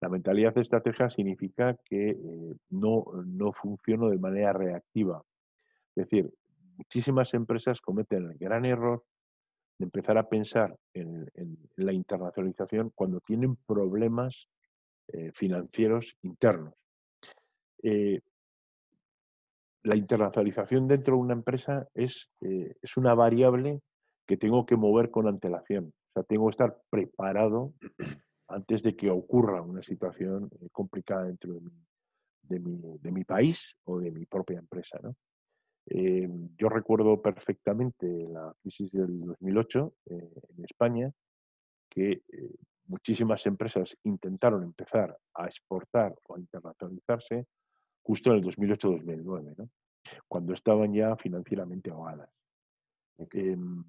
La 0.00 0.08
mentalidad 0.08 0.54
de 0.54 0.62
estrategia 0.62 1.08
significa 1.08 1.76
que 1.84 2.16
no, 2.70 3.04
no 3.24 3.52
funciono 3.52 4.10
de 4.10 4.18
manera 4.18 4.52
reactiva. 4.52 5.22
Es 5.94 6.04
decir, 6.04 6.30
muchísimas 6.76 7.32
empresas 7.34 7.80
cometen 7.80 8.30
el 8.30 8.38
gran 8.38 8.64
error 8.66 9.04
de 9.78 9.84
empezar 9.84 10.18
a 10.18 10.28
pensar 10.28 10.76
en, 10.92 11.26
la 11.76 11.92
internacionalización 11.92 12.92
cuando 12.94 13.20
tienen 13.20 13.56
problemas 13.66 14.48
financieros 15.32 16.16
internos. 16.22 16.74
Eh, 17.82 18.20
la 19.84 19.96
internacionalización 19.96 20.88
dentro 20.88 21.14
de 21.14 21.20
una 21.20 21.34
empresa 21.34 21.86
es, 21.94 22.28
eh, 22.40 22.74
es 22.82 22.96
una 22.96 23.14
variable 23.14 23.80
que 24.26 24.36
tengo 24.36 24.66
que 24.66 24.76
mover 24.76 25.10
con 25.10 25.28
antelación. 25.28 25.86
O 25.86 26.12
sea, 26.12 26.22
tengo 26.24 26.46
que 26.46 26.50
estar 26.50 26.76
preparado 26.90 27.72
antes 28.48 28.82
de 28.82 28.94
que 28.94 29.10
ocurra 29.10 29.62
una 29.62 29.82
situación 29.82 30.50
eh, 30.60 30.68
complicada 30.72 31.24
dentro 31.24 31.54
de 32.42 32.60
mi, 32.60 33.24
país 33.24 33.74
o 33.84 33.98
de 33.98 34.10
mi 34.12 34.24
propia 34.24 34.58
empresa. 34.58 35.00
yo 35.88 36.68
recuerdo 36.68 37.20
perfectamente 37.20 38.06
la 38.28 38.54
crisis 38.62 38.92
del 38.92 39.20
2008 39.20 39.94
en 40.06 40.64
España, 40.64 41.10
que 41.90 42.22
muchísimas 42.86 43.44
empresas 43.46 43.96
intentaron 44.04 44.62
empezar 44.62 45.18
a 45.34 45.46
exportar 45.46 46.14
o 46.28 46.36
a 46.36 46.38
internacionalizarse 46.38 47.46
justo 48.02 48.30
en 48.30 48.36
el 48.36 48.44
2008-2009, 48.44 49.56
¿no? 49.56 49.68
cuando 50.28 50.52
estaban 50.52 50.92
ya 50.94 51.16
financieramente 51.16 51.90
ahogadas. 51.90 52.30
Em, 53.32 53.84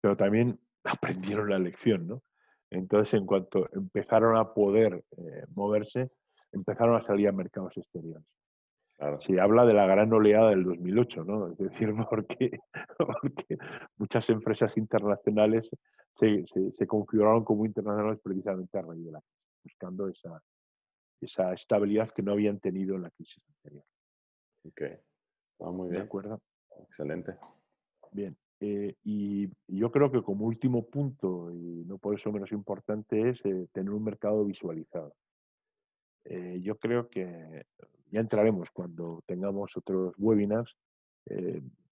pero 0.00 0.16
también 0.16 0.58
aprendieron 0.84 1.50
la 1.50 1.58
lección, 1.58 2.06
¿no? 2.06 2.22
Entonces, 2.70 3.14
en 3.14 3.26
cuanto 3.26 3.68
empezaron 3.72 4.36
a 4.36 4.52
poder 4.52 5.04
eh, 5.16 5.44
moverse, 5.54 6.10
empezaron 6.52 6.96
a 6.96 7.06
salir 7.06 7.28
a 7.28 7.32
mercados 7.32 7.76
exteriores. 7.76 8.24
Se 9.20 9.38
habla 9.38 9.66
de 9.66 9.74
la 9.74 9.86
gran 9.86 10.10
oleada 10.12 10.50
del 10.50 10.64
2008, 10.64 11.24
¿no? 11.24 11.52
Es 11.52 11.58
decir, 11.58 11.92
porque, 12.10 12.58
porque 12.96 13.58
muchas 13.98 14.28
empresas 14.30 14.74
internacionales 14.76 15.68
se, 16.18 16.44
se, 16.72 16.86
configuraron 16.86 17.44
como 17.44 17.66
internacionales 17.66 18.20
precisamente 18.22 18.78
a 18.78 18.82
raíz 18.82 19.04
de 19.04 19.12
la 19.12 19.20
crisis, 19.20 19.62
buscando 19.64 20.08
esa, 20.08 20.42
esa 21.20 21.52
estabilidad 21.52 22.08
que 22.10 22.22
no 22.22 22.32
habían 22.32 22.58
tenido 22.58 22.96
en 22.96 23.02
la 23.02 23.10
crisis 23.10 23.42
anterior. 23.48 23.84
Ok, 24.64 24.82
ah, 25.60 25.70
muy 25.70 25.90
bien. 25.90 26.00
De 26.00 26.06
acuerdo. 26.06 26.40
Excelente. 26.80 27.36
Bien, 28.12 28.34
eh, 28.60 28.94
y 29.04 29.48
yo 29.68 29.90
creo 29.90 30.10
que 30.10 30.22
como 30.22 30.46
último 30.46 30.86
punto, 30.86 31.52
y 31.52 31.84
no 31.84 31.98
por 31.98 32.14
eso 32.14 32.32
menos 32.32 32.52
importante, 32.52 33.30
es 33.30 33.44
eh, 33.44 33.66
tener 33.72 33.90
un 33.90 34.04
mercado 34.04 34.44
visualizado. 34.44 35.14
Eh, 36.24 36.60
yo 36.62 36.76
creo 36.78 37.08
que 37.08 37.66
ya 38.10 38.20
entraremos 38.20 38.70
cuando 38.70 39.22
tengamos 39.26 39.76
otros 39.76 40.14
webinars, 40.18 40.76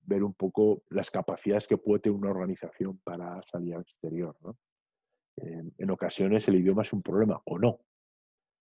ver 0.07 0.22
un 0.22 0.35
poco 0.35 0.83
las 0.90 1.11
capacidades 1.11 1.66
que 1.66 1.77
puede 1.77 2.00
tener 2.00 2.16
una 2.16 2.31
organización 2.31 2.98
para 3.03 3.42
salir 3.42 3.74
al 3.74 3.83
exterior. 3.83 4.37
en 5.37 5.90
ocasiones 5.90 6.46
el 6.46 6.57
idioma 6.57 6.83
es 6.83 6.92
un 6.92 7.03
problema 7.03 7.40
o 7.44 7.59
no. 7.59 7.81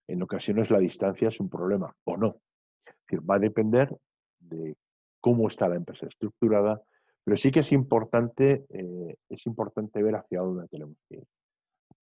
En 0.07 0.23
ocasiones 0.23 0.71
la 0.71 0.79
distancia 0.79 1.27
es 1.27 1.39
un 1.39 1.49
problema 1.49 1.95
o 2.05 2.17
no. 2.17 2.37
Es 2.85 2.95
decir, 3.05 3.29
va 3.29 3.35
a 3.35 3.39
depender 3.39 3.95
de 4.39 4.75
cómo 5.21 5.47
está 5.47 5.69
la 5.69 5.75
empresa 5.75 6.07
estructurada, 6.07 6.81
pero 7.23 7.37
sí 7.37 7.51
que 7.51 7.61
es 7.61 7.71
importante, 7.71 8.65
eh, 8.69 9.15
es 9.29 9.45
importante 9.45 10.01
ver 10.03 10.15
hacia 10.15 10.41
dónde 10.41 10.67
tenemos 10.67 10.97
que 11.07 11.17
ir. 11.17 11.27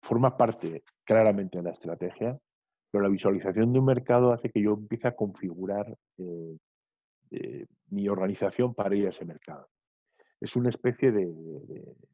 Forma 0.02 0.36
parte 0.36 0.82
claramente 1.04 1.58
de 1.58 1.64
la 1.64 1.70
estrategia, 1.70 2.38
pero 2.90 3.02
la 3.02 3.10
visualización 3.10 3.72
de 3.72 3.78
un 3.78 3.84
mercado 3.84 4.32
hace 4.32 4.50
que 4.50 4.62
yo 4.62 4.72
empiece 4.72 5.08
a 5.08 5.16
configurar 5.16 5.96
eh, 6.18 6.56
eh, 7.30 7.66
mi 7.90 8.08
organización 8.08 8.74
para 8.74 8.94
ir 8.96 9.06
a 9.06 9.10
ese 9.10 9.24
mercado. 9.24 9.68
Es 10.40 10.56
una 10.56 10.70
especie 10.70 11.12
de, 11.12 11.28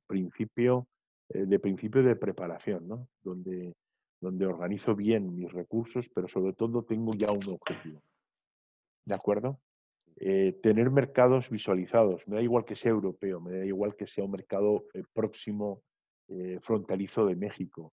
principio, 0.07 0.89
de 1.29 1.59
principio 1.61 2.03
de 2.03 2.17
preparación, 2.17 2.89
¿no? 2.89 3.09
donde 3.23 3.73
donde 4.21 4.47
organizo 4.47 4.95
bien 4.95 5.35
mis 5.35 5.53
recursos, 5.53 6.09
pero 6.09 6.29
sobre 6.29 6.53
todo 6.53 6.83
tengo 6.83 7.15
ya 7.15 7.31
un 7.31 7.49
objetivo. 7.49 8.03
¿De 9.05 9.15
acuerdo? 9.15 9.61
Eh, 10.19 10.59
tener 10.63 10.91
mercados 10.91 11.51
visualizados, 11.51 12.27
me 12.27 12.37
da 12.37 12.43
igual 12.43 12.65
que 12.65 12.75
sea 12.75 12.91
europeo, 12.91 13.41
me 13.41 13.59
da 13.59 13.65
igual 13.65 13.95
que 13.95 14.07
sea 14.07 14.25
un 14.25 14.31
mercado 14.31 14.87
eh, 14.95 15.03
próximo, 15.13 15.83
eh, 16.29 16.59
de 16.59 17.37
México. 17.37 17.93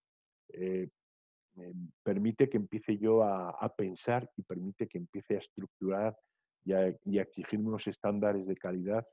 permite 2.02 2.48
que 2.48 2.56
empiece 2.56 2.98
yo 2.98 3.22
a, 3.22 3.72
pensar 3.76 4.28
y 4.36 4.42
permite 4.42 4.88
que 4.88 4.98
empiece 4.98 5.36
a 5.36 5.38
estructurar 5.38 6.16
y 6.64 6.72
a, 6.72 6.94
y 7.04 7.18
a 7.18 7.22
exigir 7.22 7.60
unos 7.60 7.86
estándares 7.86 8.46
de 8.46 8.56
calidad 8.56 9.06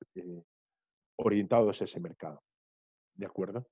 orientados 1.18 1.82
a 1.82 1.86
ese 1.86 2.00
mercado. 2.00 2.42
¿De 3.16 3.26
acuerdo? 3.26 3.68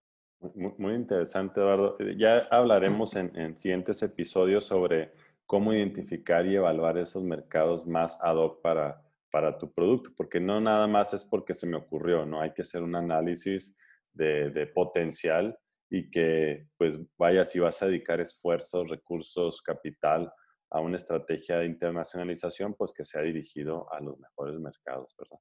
Muy, 0.55 0.93
interesante, 0.93 1.59
Eduardo. 1.59 1.97
Eh, 1.99 2.15
ya 2.17 2.47
hablaremos 2.49 3.15
en, 3.15 3.57
siguientes 3.57 4.01
episodios 4.03 4.63
sobre 4.63 5.11
cómo 5.45 5.73
identificar 5.73 6.45
y 6.45 6.55
evaluar 6.55 6.97
esos 6.97 7.23
mercados 7.23 7.85
más 7.85 8.17
ad 8.21 8.37
hoc 8.37 8.61
para, 8.61 9.01
para 9.31 9.57
tu 9.57 9.71
producto, 9.71 10.11
porque 10.15 10.39
no 10.39 10.59
nada 10.59 10.87
más 10.87 11.13
es 11.13 11.23
porque 11.23 11.53
se 11.53 11.67
me 11.67 11.77
ocurrió, 11.77 12.25
¿no? 12.25 12.41
Hay 12.41 12.53
que 12.53 12.63
hacer 12.63 12.81
un 12.81 12.95
análisis 12.95 13.75
de, 14.13 14.71
potencial 14.73 15.57
y 15.89 16.09
que, 16.09 16.67
pues, 16.77 16.99
vaya, 17.17 17.45
si 17.45 17.59
vas 17.59 17.81
a 17.81 17.87
dedicar 17.87 18.19
esfuerzos, 18.19 18.89
recursos, 18.89 19.61
capital 19.61 20.31
a 20.71 20.81
una 20.81 20.97
estrategia 20.97 21.57
de 21.57 21.65
internacionalización, 21.65 22.75
pues 22.75 22.93
que 22.93 23.05
sea 23.05 23.21
dirigido 23.21 23.91
a 23.91 23.99
los 23.99 24.19
mejores 24.19 24.59
mercados, 24.59 25.15
¿verdad? 25.17 25.39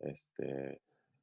Este, 0.00 0.80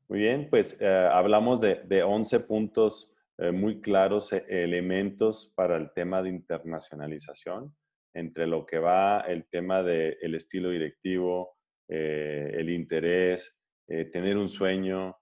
muy 0.07 0.19
bien, 0.19 0.49
pues 0.49 0.79
eh, 0.81 0.87
hablamos 0.87 1.59
de, 1.59 1.81
de, 1.85 2.03
11 2.03 2.41
puntos 2.41 3.13
eh, 3.37 3.51
muy 3.51 3.81
claros, 3.81 4.31
eh, 4.31 4.45
elementos 4.47 5.51
para 5.55 5.75
el 5.75 5.91
tema 5.91 6.21
de 6.21 6.29
internacionalización, 6.29 7.75
entre 8.13 8.47
lo 8.47 8.65
que 8.65 8.79
va 8.79 9.21
el 9.21 9.45
tema 9.47 9.83
del 9.83 10.35
estilo 10.35 10.69
directivo, 10.69 11.54
el 11.87 12.69
interés, 12.69 13.59
tener 13.87 14.37
un 14.37 14.49
sueño, 14.49 15.17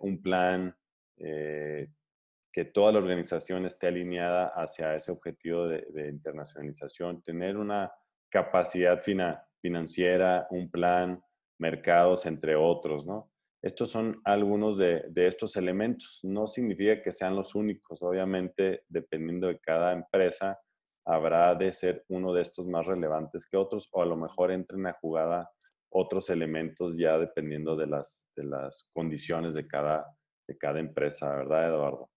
un 0.00 0.22
plan, 0.22 0.74
que 1.16 2.64
toda 2.72 2.92
la 2.92 2.98
organización 2.98 3.66
esté 3.66 3.86
alineada 3.88 4.52
hacia 4.54 4.94
ese 4.94 5.12
objetivo 5.12 5.66
de, 5.66 5.86
de 5.90 6.08
internacionalización, 6.08 7.22
tener 7.22 7.56
una 7.56 7.90
capacidad 8.30 9.00
financiera, 9.60 10.46
un 10.50 10.70
plan, 10.70 11.22
mercados, 11.58 12.26
entre 12.26 12.56
otros, 12.56 13.06
¿no? 13.06 13.30
Estos 13.60 13.90
son 13.90 14.20
algunos 14.24 14.78
de, 14.78 15.10
estos 15.16 15.56
elementos. 15.56 16.20
No 16.22 16.46
significa 16.46 17.02
que 17.02 17.12
sean 17.12 17.34
los 17.34 17.54
únicos. 17.54 18.02
Obviamente, 18.02 18.84
dependiendo 18.88 19.48
de 19.48 19.58
cada 19.58 19.92
empresa, 19.92 20.58
habrá 21.04 21.54
de 21.56 21.72
ser 21.72 22.04
uno 22.08 22.32
de 22.32 22.42
estos 22.42 22.66
más 22.66 22.86
relevantes 22.86 23.46
que 23.46 23.56
otros 23.56 23.88
o 23.92 24.02
a 24.02 24.06
lo 24.06 24.16
mejor 24.16 24.52
entren 24.52 24.86
a 24.86 24.92
jugada 24.92 25.50
otros 25.90 26.30
elementos 26.30 26.96
ya 26.96 27.18
dependiendo 27.18 27.76
de 27.76 27.86
las, 27.86 28.28
de 28.36 28.44
las 28.44 28.88
condiciones 28.92 29.54
de 29.54 29.66
cada, 29.66 30.06
de 30.46 30.56
cada 30.56 30.80
empresa, 30.80 31.34
¿verdad, 31.34 31.68
Eduardo? 31.68 32.10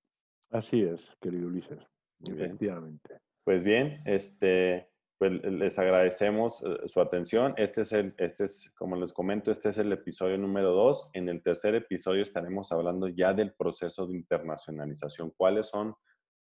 Así 0.51 0.81
es, 0.81 0.99
querido 1.21 1.47
Ulises. 1.47 1.79
Efectivamente. 2.27 3.19
Pues 3.43 3.63
bien, 3.63 4.01
este, 4.05 4.89
pues 5.17 5.31
les 5.43 5.79
agradecemos 5.79 6.63
eh, 6.63 6.87
su 6.87 6.99
atención. 6.99 7.53
Este 7.57 7.81
es 7.81 7.93
el, 7.93 8.13
este 8.17 8.43
es, 8.43 8.71
como 8.75 8.95
les 8.95 9.13
comento, 9.13 9.51
este 9.51 9.69
es 9.69 9.77
el 9.77 9.91
episodio 9.91 10.37
número 10.37 10.71
dos. 10.71 11.09
En 11.13 11.29
el 11.29 11.41
tercer 11.41 11.75
episodio 11.75 12.21
estaremos 12.21 12.71
hablando 12.71 13.07
ya 13.07 13.33
del 13.33 13.53
proceso 13.53 14.07
de 14.07 14.15
internacionalización. 14.15 15.31
¿Cuáles 15.37 15.67
son 15.67 15.95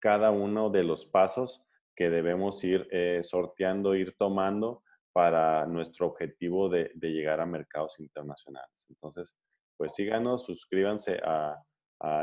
cada 0.00 0.31
uno 0.31 0.70
de 0.70 0.85
los 0.85 1.04
pasos 1.07 1.64
que 1.96 2.11
debemos 2.11 2.62
ir 2.62 2.87
eh, 2.92 3.20
sorteando, 3.22 3.94
ir 3.96 4.14
tomando 4.16 4.83
para 5.12 5.66
nuestro 5.66 6.07
objetivo 6.07 6.68
de, 6.68 6.92
llegar 7.01 7.40
a 7.40 7.47
mercados 7.47 7.99
internacionales? 8.01 8.87
Entonces, 8.88 9.37
pues 9.77 9.94
síganos, 9.94 10.44
suscríbanse 10.44 11.21
a, 11.25 11.62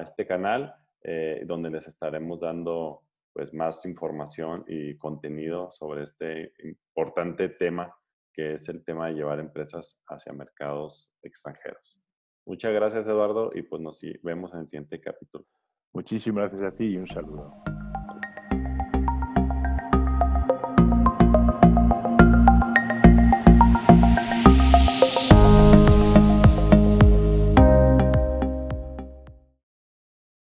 este 0.01 0.25
canal 0.25 0.73
eh, 1.03 1.43
donde 1.45 1.69
les 1.69 1.85
estaremos 1.85 2.39
dando 2.39 3.01
pues 3.33 3.53
más 3.53 3.85
información 3.85 4.63
y 4.69 4.97
contenido 4.97 5.69
sobre 5.69 6.03
este 6.03 6.53
importante 6.63 7.49
tema 7.49 7.93
que 8.35 8.53
es 8.53 8.67
el 8.69 8.83
tema 8.83 9.07
de 9.07 9.13
llevar 9.13 9.39
empresas 9.39 10.01
hacia 10.07 10.33
mercados 10.33 11.11
extranjeros. 11.23 12.01
Muchas 12.45 12.73
gracias 12.73 13.07
Eduardo 13.07 13.51
y 13.55 13.63
pues 13.63 13.81
nos 13.81 14.01
vemos 14.21 14.53
en 14.53 14.61
el 14.61 14.67
siguiente 14.67 14.99
capítulo. 14.99 15.45
Muchísimas 15.93 16.49
gracias 16.49 16.73
a 16.73 16.75
ti 16.75 16.85
y 16.85 16.97
un 16.97 17.07
saludo. 17.07 17.53